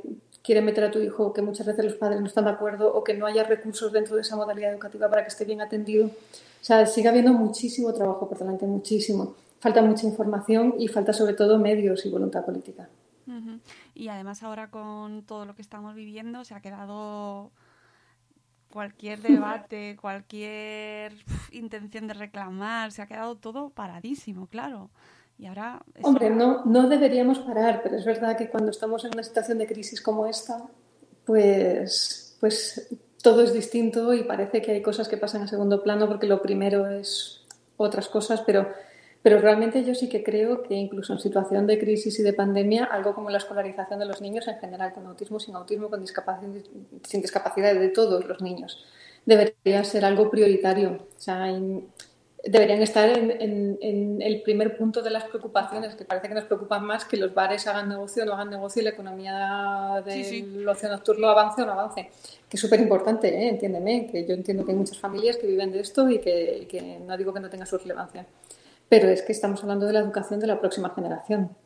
quiere 0.49 0.63
meter 0.63 0.85
a 0.85 0.91
tu 0.91 0.99
hijo, 0.99 1.35
que 1.35 1.43
muchas 1.43 1.67
veces 1.67 1.85
los 1.85 1.95
padres 1.97 2.23
no 2.23 2.27
están 2.27 2.47
de 2.47 2.53
acuerdo 2.53 2.91
o 2.95 3.05
que 3.05 3.13
no 3.13 3.27
haya 3.27 3.45
recursos 3.45 3.93
dentro 3.93 4.17
de 4.17 4.23
esa 4.23 4.35
modalidad 4.35 4.73
educativa 4.73 5.07
para 5.11 5.21
que 5.21 5.29
esté 5.29 5.45
bien 5.45 5.61
atendido. 5.61 6.07
O 6.07 6.65
sea, 6.65 6.87
sigue 6.87 7.07
habiendo 7.07 7.35
muchísimo 7.35 7.93
trabajo 7.93 8.27
por 8.27 8.39
delante, 8.39 8.65
muchísimo. 8.65 9.35
Falta 9.61 9.83
mucha 9.83 10.07
información 10.07 10.77
y 10.79 10.89
falta 10.89 11.13
sobre 11.13 11.35
todo 11.35 11.59
medios 11.59 12.07
y 12.07 12.09
voluntad 12.09 12.47
política. 12.47 12.89
Uh 13.27 13.33
-huh. 13.33 13.61
Y 13.95 14.09
además 14.09 14.43
ahora 14.43 14.71
con 14.71 15.23
todo 15.25 15.45
lo 15.45 15.55
que 15.55 15.61
estamos 15.61 15.95
viviendo 15.95 16.43
se 16.47 16.55
ha 16.55 16.63
quedado 16.63 17.51
cualquier 18.71 19.21
debate, 19.69 19.99
cualquier 20.01 21.13
intención 21.53 22.07
de 22.07 22.15
reclamar, 22.15 22.91
se 22.91 23.03
ha 23.03 23.07
quedado 23.07 23.37
todo 23.37 23.69
paradísimo, 23.69 24.47
claro. 24.47 24.89
Y 25.39 25.47
ahora 25.47 25.81
Hombre, 26.03 26.31
no, 26.31 26.65
no 26.65 26.89
deberíamos 26.89 27.39
parar, 27.39 27.81
pero 27.83 27.97
es 27.97 28.05
verdad 28.05 28.37
que 28.37 28.49
cuando 28.49 28.71
estamos 28.71 29.05
en 29.05 29.13
una 29.13 29.23
situación 29.23 29.59
de 29.59 29.67
crisis 29.67 30.03
como 30.03 30.27
esta, 30.27 30.65
pues, 31.25 32.37
pues 32.41 32.89
todo 33.23 33.43
es 33.43 33.53
distinto 33.53 34.13
y 34.15 34.25
parece 34.25 34.61
que 34.63 34.73
hay 34.73 34.83
cosas 34.83 35.09
que 35.09 35.17
pasan 35.17 35.43
a 35.43 35.49
segundo 35.49 35.83
plano 35.83 36.09
porque 36.09 36.27
lo 36.27 36.43
primero 36.43 36.89
es 36.89 37.45
otras 37.77 38.09
cosas, 38.09 38.43
pero, 38.45 38.69
pero 39.23 39.39
realmente 39.39 39.85
yo 39.85 39.95
sí 39.95 40.09
que 40.09 40.25
creo 40.25 40.63
que 40.63 40.75
incluso 40.75 41.13
en 41.13 41.21
situación 41.21 41.67
de 41.67 41.79
crisis 41.79 42.19
y 42.19 42.23
de 42.23 42.33
pandemia, 42.33 42.85
algo 42.85 43.15
como 43.15 43.31
la 43.31 43.39
escolarización 43.39 44.01
de 44.01 44.07
los 44.07 44.21
niños 44.21 44.49
en 44.49 44.59
general, 44.59 44.93
con 44.93 45.07
autismo, 45.07 45.39
sin 45.39 45.55
autismo, 45.55 45.89
con 45.89 46.01
discapacidad, 46.01 46.51
sin 47.05 47.23
discapacidad 47.23 47.75
de 47.75 47.89
todos 47.91 48.25
los 48.27 48.41
niños, 48.41 48.85
debería 49.25 49.85
ser 49.85 50.05
algo 50.05 50.31
prioritario. 50.31 51.07
O 51.17 51.21
sea, 51.21 51.49
deberían 52.45 52.81
estar 52.83 53.09
en, 53.09 53.31
en, 53.31 53.79
en, 53.81 54.23
el 54.23 54.43
primer 54.43 54.77
punto 54.77 55.03
de 55.03 55.11
las 55.11 55.25
preocupaciones, 55.25 55.97
que 55.97 56.05
parece 56.05 56.29
que 56.29 56.35
nos 56.35 56.45
preocupan 56.45 56.85
más 56.85 57.05
que 57.05 57.17
los 57.17 57.35
bares 57.35 57.67
hagan 57.67 57.89
negocio 57.89 58.23
o 58.23 58.27
no 58.27 58.35
hagan 58.35 58.51
negocio 58.51 58.81
y 58.81 58.85
la 58.85 58.91
economía 58.91 60.03
del 60.05 60.25
sí, 60.25 60.43
sí. 60.43 60.67
ocio 60.67 60.89
nocturno 60.89 61.29
avance 61.29 61.63
o 61.63 61.67
no 61.67 61.73
avance. 61.73 62.11
Que 62.49 62.57
es 62.57 62.61
súper 62.61 62.81
importante, 62.81 63.29
¿eh? 63.29 63.49
entiéndeme, 63.49 64.07
que 64.07 64.25
yo 64.25 64.35
entiendo 64.35 64.65
que 64.65 64.73
hay 64.73 64.79
muchas 64.79 64.99
familias 64.99 65.37
que 65.37 65.47
viven 65.47 65.73
de 65.73 65.81
esto 65.81 66.09
y 66.09 66.21
que, 66.21 66.67
que 66.71 67.01
no 67.01 67.17
digo 67.17 67.33
que 67.35 67.41
no 67.41 67.51
tenga 67.51 67.67
su 67.67 67.77
relevancia. 67.77 68.27
Pero 68.89 69.09
es 69.09 69.23
que 69.23 69.33
estamos 69.33 69.63
hablando 69.63 69.87
de 69.87 69.93
la 69.93 70.01
educación 70.01 70.39
de 70.41 70.47
la 70.47 70.61
próxima 70.61 70.91
generación, 70.91 71.57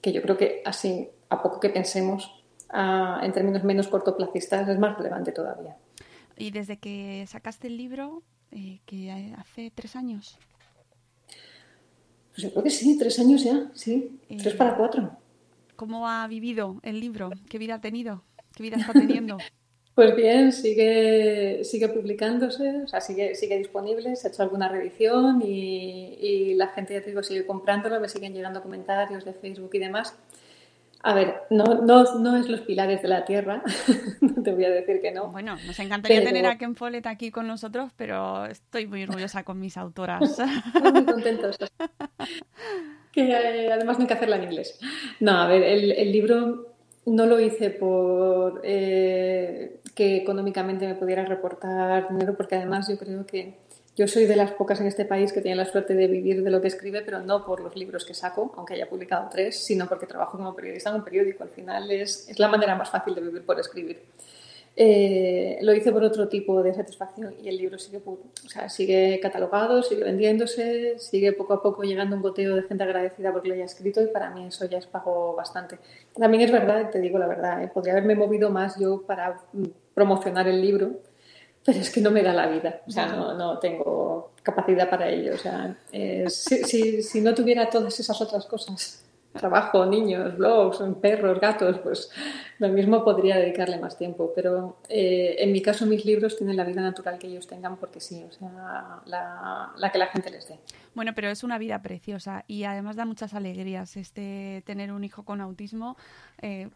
que 0.00 0.12
yo 0.12 0.22
creo 0.22 0.36
que 0.36 0.62
así, 0.64 1.08
a 1.30 1.42
poco 1.42 1.58
que 1.58 1.70
pensemos, 1.70 2.44
a, 2.68 3.20
en 3.22 3.32
términos 3.32 3.64
menos 3.64 3.88
cortoplacistas, 3.88 4.68
es 4.68 4.78
más 4.78 4.96
relevante 4.96 5.32
todavía. 5.32 5.76
Y 6.36 6.50
desde 6.50 6.78
que 6.78 7.24
sacaste 7.26 7.68
el 7.68 7.78
libro, 7.78 8.22
eh, 8.50 8.80
que 8.86 9.10
hace 9.36 9.72
tres 9.74 9.96
años. 9.96 10.38
Pues 12.30 12.42
yo 12.42 12.50
creo 12.50 12.64
que 12.64 12.70
sí, 12.70 12.98
tres 12.98 13.18
años 13.18 13.42
ya, 13.42 13.70
sí, 13.74 14.20
eh, 14.28 14.36
tres 14.38 14.54
para 14.54 14.76
cuatro. 14.76 15.16
¿Cómo 15.74 16.08
ha 16.08 16.26
vivido 16.26 16.80
el 16.82 17.00
libro? 17.00 17.30
¿Qué 17.48 17.58
vida 17.58 17.76
ha 17.76 17.80
tenido? 17.80 18.24
¿Qué 18.54 18.62
vida 18.62 18.76
está 18.76 18.92
teniendo? 18.92 19.38
pues 19.94 20.14
bien, 20.14 20.52
sigue, 20.52 21.64
sigue 21.64 21.88
publicándose, 21.88 22.82
o 22.82 22.88
sea, 22.88 23.00
sigue, 23.00 23.34
sigue 23.34 23.56
disponible, 23.58 24.14
se 24.16 24.28
ha 24.28 24.30
hecho 24.30 24.42
alguna 24.42 24.68
revisión 24.68 25.42
y, 25.42 26.18
y 26.20 26.54
la 26.54 26.68
gente, 26.68 26.94
ya 26.94 27.00
te 27.00 27.10
digo, 27.10 27.22
sigue 27.22 27.46
comprándolo, 27.46 28.00
me 28.00 28.08
siguen 28.08 28.34
llegando 28.34 28.62
comentarios 28.62 29.24
de 29.24 29.32
Facebook 29.32 29.70
y 29.72 29.78
demás. 29.78 30.14
A 31.06 31.14
ver, 31.14 31.42
no, 31.50 31.62
no, 31.82 32.18
no 32.18 32.36
es 32.36 32.48
los 32.48 32.62
pilares 32.62 33.00
de 33.00 33.06
la 33.06 33.24
tierra, 33.24 33.62
no 34.20 34.42
te 34.42 34.52
voy 34.52 34.64
a 34.64 34.70
decir 34.70 35.00
que 35.00 35.12
no. 35.12 35.28
Bueno, 35.28 35.54
nos 35.64 35.78
encantaría 35.78 36.18
pero... 36.18 36.30
tener 36.30 36.46
a 36.46 36.58
Ken 36.58 36.74
Follett 36.74 37.06
aquí 37.06 37.30
con 37.30 37.46
nosotros, 37.46 37.92
pero 37.96 38.44
estoy 38.46 38.88
muy 38.88 39.04
orgullosa 39.04 39.44
con 39.44 39.60
mis 39.60 39.76
autoras. 39.76 40.36
muy 40.92 41.04
contentos. 41.04 41.58
Que 43.12 43.22
eh, 43.22 43.72
además 43.72 43.98
no 43.98 44.02
hay 44.02 44.08
que 44.08 44.14
hacerla 44.14 44.34
en 44.34 44.42
inglés. 44.42 44.80
No, 45.20 45.30
a 45.42 45.46
ver, 45.46 45.62
el, 45.62 45.92
el 45.92 46.10
libro 46.10 46.74
no 47.04 47.26
lo 47.26 47.38
hice 47.38 47.70
por 47.70 48.62
eh, 48.64 49.80
que 49.94 50.16
económicamente 50.16 50.88
me 50.88 50.96
pudiera 50.96 51.24
reportar 51.24 52.08
dinero, 52.08 52.36
porque 52.36 52.56
además 52.56 52.88
yo 52.88 52.98
creo 52.98 53.24
que 53.24 53.60
yo 53.96 54.06
soy 54.06 54.26
de 54.26 54.36
las 54.36 54.52
pocas 54.52 54.80
en 54.80 54.86
este 54.86 55.06
país 55.06 55.32
que 55.32 55.40
tiene 55.40 55.56
la 55.56 55.64
suerte 55.64 55.94
de 55.94 56.06
vivir 56.06 56.42
de 56.42 56.50
lo 56.50 56.60
que 56.60 56.68
escribe, 56.68 57.00
pero 57.02 57.20
no 57.20 57.46
por 57.46 57.60
los 57.60 57.74
libros 57.76 58.04
que 58.04 58.12
saco, 58.12 58.52
aunque 58.56 58.74
haya 58.74 58.88
publicado 58.88 59.28
tres, 59.30 59.64
sino 59.64 59.88
porque 59.88 60.06
trabajo 60.06 60.36
como 60.36 60.54
periodista 60.54 60.90
en 60.90 60.96
un 60.96 61.04
periódico. 61.04 61.42
Al 61.42 61.48
final 61.48 61.90
es, 61.90 62.28
es 62.28 62.38
la 62.38 62.48
manera 62.48 62.74
más 62.74 62.90
fácil 62.90 63.14
de 63.14 63.22
vivir 63.22 63.44
por 63.44 63.58
escribir. 63.58 64.02
Eh, 64.78 65.58
lo 65.62 65.72
hice 65.74 65.90
por 65.90 66.04
otro 66.04 66.28
tipo 66.28 66.62
de 66.62 66.74
satisfacción 66.74 67.34
y 67.42 67.48
el 67.48 67.56
libro 67.56 67.78
sigue, 67.78 68.02
o 68.04 68.18
sea, 68.46 68.68
sigue 68.68 69.18
catalogado, 69.22 69.82
sigue 69.82 70.04
vendiéndose, 70.04 70.98
sigue 70.98 71.32
poco 71.32 71.54
a 71.54 71.62
poco 71.62 71.82
llegando 71.82 72.14
un 72.14 72.20
goteo 72.20 72.54
de 72.54 72.62
gente 72.64 72.84
agradecida 72.84 73.32
porque 73.32 73.48
lo 73.48 73.54
haya 73.54 73.64
escrito 73.64 74.02
y 74.02 74.08
para 74.08 74.28
mí 74.28 74.44
eso 74.44 74.66
ya 74.66 74.76
es 74.76 74.86
pago 74.86 75.34
bastante. 75.34 75.78
También 76.14 76.42
es 76.42 76.52
verdad, 76.52 76.90
te 76.90 77.00
digo 77.00 77.18
la 77.18 77.26
verdad, 77.26 77.62
¿eh? 77.62 77.70
podría 77.72 77.94
haberme 77.94 78.16
movido 78.16 78.50
más 78.50 78.78
yo 78.78 79.00
para 79.06 79.40
promocionar 79.94 80.46
el 80.46 80.60
libro, 80.60 80.90
pero 81.66 81.80
es 81.80 81.90
que 81.90 82.00
no 82.00 82.12
me 82.12 82.22
da 82.22 82.32
la 82.32 82.46
vida, 82.46 82.80
o 82.86 82.90
sea, 82.90 83.06
no, 83.06 83.34
no 83.34 83.58
tengo 83.58 84.30
capacidad 84.42 84.88
para 84.88 85.08
ello, 85.08 85.34
o 85.34 85.38
sea, 85.38 85.76
eh, 85.92 86.24
si, 86.28 86.62
si, 86.62 87.02
si, 87.02 87.20
no 87.20 87.34
tuviera 87.34 87.68
todas 87.68 87.98
esas 87.98 88.20
otras 88.20 88.46
cosas. 88.46 89.02
trabajo, 89.32 89.84
niños, 89.84 90.38
blogs, 90.38 90.78
perros, 91.00 91.38
gatos, 91.40 91.78
pues 91.80 92.10
lo 92.58 92.68
mismo 92.68 93.04
podría 93.04 93.36
dedicarle 93.36 93.78
más 93.78 93.98
tiempo. 93.98 94.32
Pero 94.34 94.78
eh, 94.88 95.36
en 95.38 95.52
mi 95.52 95.60
caso 95.60 95.84
mis 95.84 96.06
libros 96.06 96.38
tienen 96.38 96.56
la 96.56 96.64
vida 96.64 96.80
natural 96.80 97.18
que 97.18 97.26
ellos 97.26 97.46
tengan 97.46 97.76
porque 97.76 98.00
sí, 98.00 98.24
o 98.26 98.32
sea, 98.32 99.02
la, 99.04 99.72
la 99.76 99.92
que 99.92 99.98
la 99.98 100.06
gente 100.06 100.30
les 100.30 100.48
dé. 100.48 100.58
Bueno, 100.94 101.12
pero 101.14 101.28
es 101.28 101.44
una 101.44 101.58
vida 101.58 101.82
preciosa 101.82 102.44
y 102.46 102.64
además 102.64 102.96
da 102.96 103.04
muchas 103.04 103.34
alegrías 103.34 103.98
este 103.98 104.62
tener 104.64 104.90
un 104.90 105.04
hijo 105.04 105.24
con 105.24 105.42
autismo. 105.42 105.98
Eh, 106.40 106.70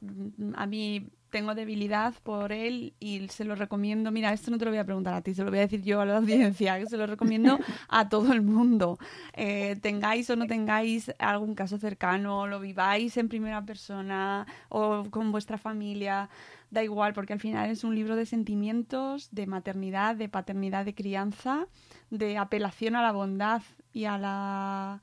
a 0.54 0.66
mí 0.66 1.08
tengo 1.30 1.54
debilidad 1.54 2.14
por 2.22 2.52
él 2.52 2.94
y 3.00 3.28
se 3.28 3.44
lo 3.44 3.54
recomiendo. 3.54 4.10
Mira, 4.10 4.32
esto 4.32 4.50
no 4.50 4.58
te 4.58 4.64
lo 4.64 4.70
voy 4.70 4.78
a 4.78 4.84
preguntar 4.84 5.14
a 5.14 5.22
ti, 5.22 5.34
se 5.34 5.44
lo 5.44 5.50
voy 5.50 5.58
a 5.60 5.62
decir 5.62 5.82
yo 5.82 6.00
a 6.00 6.06
la 6.06 6.16
audiencia, 6.18 6.78
que 6.78 6.86
se 6.86 6.96
lo 6.96 7.06
recomiendo 7.06 7.58
a 7.88 8.08
todo 8.08 8.32
el 8.32 8.42
mundo. 8.42 8.98
Eh, 9.34 9.76
tengáis 9.80 10.28
o 10.30 10.36
no 10.36 10.46
tengáis 10.46 11.12
algún 11.18 11.54
caso 11.54 11.78
cercano, 11.78 12.46
lo 12.46 12.60
viváis 12.60 13.16
en 13.16 13.28
primera 13.28 13.64
persona 13.64 14.46
o 14.68 15.04
con 15.10 15.32
vuestra 15.32 15.58
familia, 15.58 16.28
da 16.70 16.82
igual, 16.82 17.14
porque 17.14 17.32
al 17.32 17.40
final 17.40 17.70
es 17.70 17.84
un 17.84 17.94
libro 17.94 18.16
de 18.16 18.26
sentimientos, 18.26 19.28
de 19.30 19.46
maternidad, 19.46 20.16
de 20.16 20.28
paternidad, 20.28 20.84
de 20.84 20.94
crianza, 20.94 21.66
de 22.10 22.38
apelación 22.38 22.96
a 22.96 23.02
la 23.02 23.12
bondad 23.12 23.62
y 23.92 24.04
a 24.04 24.18
la 24.18 25.02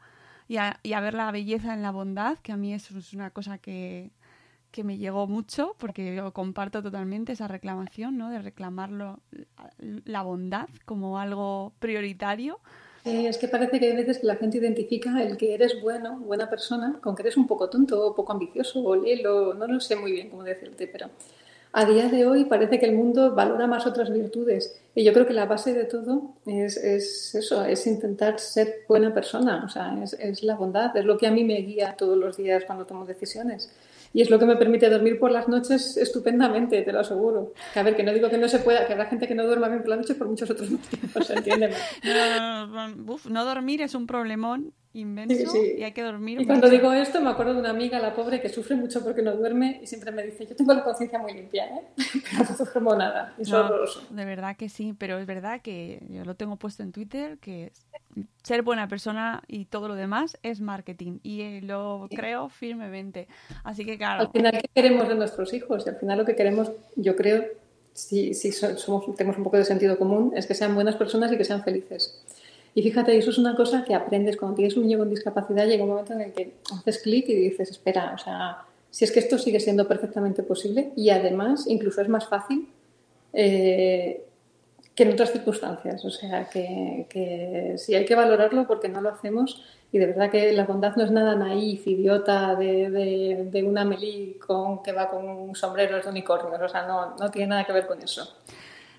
y 0.49 0.57
a, 0.57 0.79
y 0.81 0.93
a 0.93 1.01
ver 1.01 1.13
la 1.13 1.29
belleza 1.31 1.73
en 1.73 1.81
la 1.81 1.91
bondad, 1.91 2.37
que 2.39 2.53
a 2.53 2.57
mí 2.57 2.73
es 2.73 2.89
una 3.13 3.31
cosa 3.31 3.57
que, 3.57 4.11
que 4.71 4.83
me 4.83 4.97
llegó 4.97 5.27
mucho 5.27 5.75
porque 5.77 6.15
yo 6.15 6.33
comparto 6.33 6.81
totalmente 6.83 7.33
esa 7.33 7.47
reclamación, 7.47 8.17
¿no? 8.17 8.29
De 8.29 8.39
reclamarlo 8.39 9.19
la 10.05 10.21
bondad 10.21 10.67
como 10.85 11.19
algo 11.19 11.73
prioritario. 11.79 12.59
Es 13.05 13.37
que 13.37 13.47
parece 13.47 13.79
que 13.79 13.85
hay 13.85 13.95
veces 13.95 14.19
que 14.19 14.27
la 14.27 14.35
gente 14.35 14.57
identifica 14.57 15.23
el 15.23 15.37
que 15.37 15.53
eres 15.53 15.81
bueno, 15.81 16.19
buena 16.19 16.49
persona, 16.49 16.99
con 17.01 17.15
que 17.15 17.21
eres 17.21 17.37
un 17.37 17.47
poco 17.47 17.69
tonto 17.69 18.05
o 18.05 18.13
poco 18.13 18.33
ambicioso 18.33 18.81
o 18.83 18.95
lelo, 18.95 19.53
no 19.53 19.65
lo 19.65 19.79
sé 19.79 19.95
muy 19.95 20.11
bien 20.11 20.29
cómo 20.29 20.43
decirte, 20.43 20.87
pero 20.87 21.09
a 21.71 21.85
día 21.85 22.09
de 22.09 22.25
hoy 22.25 22.45
parece 22.45 22.79
que 22.79 22.85
el 22.85 22.95
mundo 22.95 23.33
valora 23.33 23.65
más 23.65 23.87
otras 23.87 24.11
virtudes 24.11 24.77
y 24.93 25.05
yo 25.05 25.13
creo 25.13 25.25
que 25.25 25.33
la 25.33 25.45
base 25.45 25.73
de 25.73 25.85
todo 25.85 26.33
es, 26.45 26.75
es 26.75 27.33
eso, 27.35 27.63
es 27.63 27.87
intentar 27.87 28.39
ser 28.39 28.83
buena 28.89 29.13
persona, 29.13 29.63
o 29.65 29.69
sea, 29.69 29.97
es, 30.03 30.13
es 30.13 30.43
la 30.43 30.55
bondad, 30.55 30.95
es 30.97 31.05
lo 31.05 31.17
que 31.17 31.27
a 31.27 31.31
mí 31.31 31.45
me 31.45 31.61
guía 31.61 31.95
todos 31.97 32.17
los 32.17 32.35
días 32.35 32.65
cuando 32.65 32.85
tomo 32.85 33.05
decisiones 33.05 33.71
y 34.13 34.21
es 34.21 34.29
lo 34.29 34.39
que 34.39 34.45
me 34.45 34.55
permite 34.55 34.89
dormir 34.89 35.19
por 35.19 35.31
las 35.31 35.47
noches 35.47 35.97
estupendamente, 35.97 36.81
te 36.81 36.91
lo 36.91 36.99
aseguro. 36.99 37.53
Que 37.73 37.79
a 37.79 37.83
ver, 37.83 37.95
que 37.95 38.03
no 38.03 38.13
digo 38.13 38.29
que 38.29 38.37
no 38.37 38.47
se 38.47 38.59
pueda, 38.59 38.85
que 38.85 38.93
habrá 38.93 39.05
gente 39.05 39.27
que 39.27 39.35
no 39.35 39.45
duerma 39.45 39.67
bien 39.67 39.81
por 39.81 39.89
la 39.89 39.97
noche 39.97 40.15
por 40.15 40.27
muchos 40.27 40.49
otros 40.49 40.69
motivos, 40.71 41.29
entiéndeme. 41.29 41.75
No, 42.03 42.67
no, 42.67 42.87
no, 42.89 43.19
no 43.29 43.45
dormir 43.45 43.81
es 43.81 43.95
un 43.95 44.07
problemón 44.07 44.73
inmenso 44.99 45.35
Sí, 45.35 45.45
sí. 45.45 45.75
y 45.79 45.83
hay 45.83 45.91
que 45.93 46.01
dormir. 46.03 46.41
Y 46.41 46.45
cuando 46.45 46.69
digo 46.69 46.91
esto, 46.93 47.21
me 47.21 47.29
acuerdo 47.29 47.53
de 47.53 47.59
una 47.59 47.69
amiga, 47.69 47.99
la 47.99 48.13
pobre, 48.15 48.41
que 48.41 48.49
sufre 48.49 48.75
mucho 48.75 49.03
porque 49.03 49.21
no 49.21 49.35
duerme 49.35 49.79
y 49.81 49.87
siempre 49.87 50.11
me 50.11 50.23
dice, 50.23 50.45
yo 50.45 50.55
tengo 50.55 50.73
la 50.73 50.83
conciencia 50.83 51.19
muy 51.19 51.33
limpia, 51.33 51.65
¿eh? 51.67 51.81
pero 52.31 52.45
no 52.49 52.65
duermo 52.65 52.95
nada. 52.95 53.33
Es 53.37 53.49
No, 53.49 53.59
horroroso. 53.65 54.01
de 54.09 54.25
verdad 54.25 54.55
que 54.57 54.69
sí, 54.69 54.93
pero 54.97 55.17
es 55.19 55.25
verdad 55.25 55.61
que 55.61 56.01
yo 56.09 56.25
lo 56.25 56.35
tengo 56.35 56.57
puesto 56.57 56.83
en 56.83 56.91
Twitter, 56.91 57.37
que 57.39 57.71
ser 58.43 58.63
buena 58.63 58.87
persona 58.87 59.43
y 59.47 59.65
todo 59.65 59.87
lo 59.87 59.95
demás 59.95 60.37
es 60.41 60.61
marketing 60.61 61.19
y 61.23 61.41
eh, 61.41 61.61
lo 61.61 62.07
creo 62.09 62.49
firmemente. 62.49 63.27
Así 63.63 63.85
que 63.85 63.91
Al 63.93 63.97
claro, 63.97 64.31
final, 64.31 64.51
¿qué 64.53 64.67
queremos 64.73 65.07
de 65.07 65.15
nuestros 65.15 65.53
hijos? 65.53 65.85
Y 65.85 65.89
al 65.89 65.97
final 65.97 66.17
lo 66.17 66.25
que 66.25 66.35
queremos, 66.35 66.71
yo 66.95 67.15
creo, 67.15 67.45
si, 67.93 68.33
si 68.33 68.51
so- 68.51 68.77
somos, 68.77 69.15
tenemos 69.15 69.37
un 69.37 69.43
poco 69.43 69.57
de 69.57 69.65
sentido 69.65 69.97
común, 69.97 70.33
es 70.35 70.47
que 70.47 70.53
sean 70.55 70.73
buenas 70.75 70.95
personas 70.95 71.31
y 71.31 71.37
que 71.37 71.43
sean 71.45 71.63
felices. 71.63 72.23
Y 72.77 72.83
fíjate, 72.83 73.17
eso 73.17 73.31
es 73.31 73.39
una 73.39 73.55
cosa 73.55 73.83
que 73.83 73.95
aprendes 73.95 74.37
cuando 74.37 74.57
tienes 74.57 74.77
un 74.77 74.83
niño 74.83 74.99
con 74.99 75.09
discapacidad, 75.09 75.65
llega 75.65 75.83
un 75.83 75.89
momento 75.89 76.13
en 76.13 76.21
el 76.21 76.31
que 76.31 76.57
haces 76.71 76.99
clic 76.99 77.27
y 77.27 77.33
dices, 77.33 77.71
espera, 77.71 78.13
o 78.13 78.19
sea, 78.19 78.65
si 78.91 79.03
es 79.03 79.11
que 79.11 79.17
esto 79.17 79.39
sigue 79.39 79.59
siendo 79.59 79.87
perfectamente 79.87 80.43
posible 80.43 80.91
y 80.95 81.09
además 81.09 81.65
incluso 81.65 82.03
es 82.03 82.07
más 82.07 82.27
fácil 82.27 82.67
eh, 83.33 84.23
que 84.93 85.03
en 85.03 85.11
otras 85.11 85.31
circunstancias. 85.31 86.05
O 86.05 86.11
sea, 86.11 86.49
que, 86.49 87.07
que 87.09 87.73
sí 87.79 87.95
hay 87.95 88.05
que 88.05 88.13
valorarlo 88.13 88.67
porque 88.67 88.89
no 88.89 89.01
lo 89.01 89.09
hacemos 89.09 89.63
y 89.91 89.97
de 89.97 90.05
verdad 90.05 90.29
que 90.29 90.53
la 90.53 90.65
bondad 90.65 90.95
no 90.97 91.03
es 91.03 91.09
nada 91.09 91.33
naif, 91.33 91.87
idiota 91.87 92.53
de, 92.53 92.91
de, 93.51 93.63
una 93.63 93.81
Amelie 93.81 94.37
con, 94.37 94.83
que 94.83 94.91
va 94.91 95.09
con 95.09 95.55
sombreros 95.55 96.03
de 96.03 96.11
unicornios. 96.11 96.61
O 96.61 96.69
sea, 96.69 96.85
no, 96.85 97.15
no 97.15 97.31
tiene 97.31 97.47
nada 97.47 97.65
que 97.65 97.73
ver 97.73 97.87
con 97.87 97.99
eso. 98.03 98.37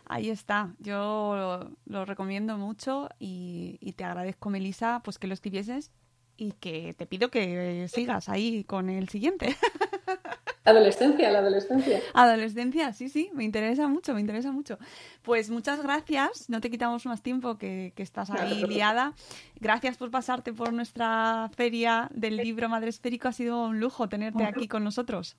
Ahí 0.08 0.30
está. 0.30 0.74
Yo 0.78 1.34
lo, 1.36 1.70
lo 1.86 2.04
recomiendo 2.04 2.56
mucho 2.58 3.08
y, 3.18 3.78
y 3.80 3.92
te 3.92 4.04
agradezco, 4.04 4.50
Melissa, 4.50 5.00
pues 5.04 5.18
que 5.18 5.26
lo 5.26 5.34
escribieses 5.34 5.90
y 6.38 6.52
que 6.52 6.94
te 6.94 7.04
pido 7.04 7.30
que 7.30 7.88
sigas 7.92 8.28
ahí 8.28 8.64
con 8.64 8.88
el 8.88 9.08
siguiente. 9.08 9.56
Adolescencia, 10.64 11.30
la 11.32 11.38
adolescencia. 11.38 12.00
Adolescencia, 12.12 12.92
sí, 12.92 13.08
sí, 13.08 13.30
me 13.32 13.42
interesa 13.42 13.88
mucho, 13.88 14.12
me 14.12 14.20
interesa 14.20 14.52
mucho. 14.52 14.78
Pues 15.22 15.48
muchas 15.48 15.82
gracias, 15.82 16.50
no 16.50 16.60
te 16.60 16.70
quitamos 16.70 17.06
más 17.06 17.22
tiempo 17.22 17.56
que, 17.56 17.94
que 17.96 18.02
estás 18.02 18.30
ahí 18.30 18.66
liada. 18.66 19.14
Gracias 19.58 19.96
por 19.96 20.10
pasarte 20.10 20.52
por 20.52 20.72
nuestra 20.72 21.50
feria 21.56 22.10
del 22.12 22.36
libro 22.36 22.68
Madre 22.68 22.90
Esférico, 22.90 23.28
ha 23.28 23.32
sido 23.32 23.64
un 23.64 23.80
lujo 23.80 24.08
tenerte 24.08 24.44
aquí 24.44 24.68
con 24.68 24.84
nosotros. 24.84 25.36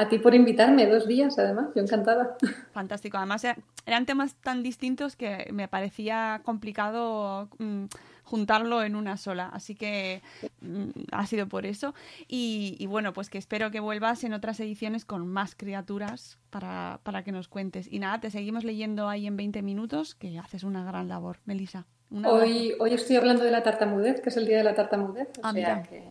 A 0.00 0.08
ti 0.08 0.18
por 0.18 0.34
invitarme 0.34 0.86
dos 0.86 1.06
días, 1.06 1.38
además, 1.38 1.68
yo 1.74 1.82
encantada. 1.82 2.36
Fantástico, 2.72 3.18
además 3.18 3.44
eran 3.84 4.06
temas 4.06 4.34
tan 4.36 4.62
distintos 4.62 5.14
que 5.14 5.48
me 5.52 5.68
parecía 5.68 6.40
complicado 6.42 7.50
mm, 7.58 7.84
juntarlo 8.24 8.82
en 8.82 8.96
una 8.96 9.18
sola, 9.18 9.50
así 9.52 9.74
que 9.74 10.22
mm, 10.62 10.88
ha 11.12 11.26
sido 11.26 11.48
por 11.48 11.66
eso. 11.66 11.94
Y, 12.28 12.76
y 12.78 12.86
bueno, 12.86 13.12
pues 13.12 13.28
que 13.28 13.36
espero 13.36 13.70
que 13.70 13.80
vuelvas 13.80 14.24
en 14.24 14.32
otras 14.32 14.58
ediciones 14.60 15.04
con 15.04 15.26
más 15.28 15.54
criaturas 15.54 16.38
para, 16.48 17.00
para 17.02 17.22
que 17.22 17.32
nos 17.32 17.48
cuentes. 17.48 17.86
Y 17.92 17.98
nada, 17.98 18.20
te 18.20 18.30
seguimos 18.30 18.64
leyendo 18.64 19.06
ahí 19.06 19.26
en 19.26 19.36
20 19.36 19.60
minutos, 19.60 20.14
que 20.14 20.38
haces 20.38 20.64
una 20.64 20.82
gran 20.82 21.08
labor, 21.08 21.40
Melissa. 21.44 21.84
Hoy, 22.24 22.72
hoy 22.80 22.94
estoy 22.94 23.16
hablando 23.16 23.44
de 23.44 23.50
la 23.50 23.62
tartamudez, 23.62 24.22
que 24.22 24.30
es 24.30 24.36
el 24.38 24.46
día 24.46 24.56
de 24.56 24.64
la 24.64 24.74
tartamudez. 24.74 25.28
O 25.38 25.40
Ah, 25.42 25.52
sea 25.52 25.76
mira. 25.76 25.82
que 25.82 26.10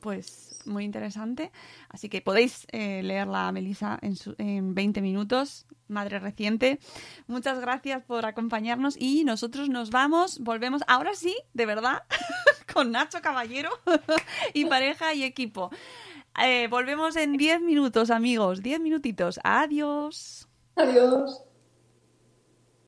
Pues 0.00 0.60
muy 0.66 0.84
interesante. 0.84 1.50
Así 1.88 2.08
que 2.08 2.20
podéis 2.20 2.66
eh, 2.72 3.02
leerla 3.02 3.48
a 3.48 3.52
Melissa 3.52 3.98
en, 4.02 4.16
su- 4.16 4.34
en 4.38 4.74
20 4.74 5.00
minutos, 5.02 5.66
madre 5.88 6.18
reciente. 6.18 6.78
Muchas 7.26 7.60
gracias 7.60 8.02
por 8.04 8.26
acompañarnos 8.26 8.96
y 8.98 9.24
nosotros 9.24 9.68
nos 9.68 9.90
vamos, 9.90 10.38
volvemos 10.40 10.82
ahora 10.86 11.14
sí, 11.14 11.36
de 11.54 11.66
verdad, 11.66 12.02
con 12.72 12.92
Nacho 12.92 13.20
Caballero 13.20 13.70
y 14.54 14.64
pareja 14.66 15.14
y 15.14 15.22
equipo. 15.24 15.70
Eh, 16.42 16.68
volvemos 16.68 17.16
en 17.16 17.36
10 17.36 17.60
minutos, 17.62 18.10
amigos, 18.10 18.62
10 18.62 18.80
minutitos. 18.80 19.40
Adiós. 19.42 20.48
Adiós. 20.76 21.42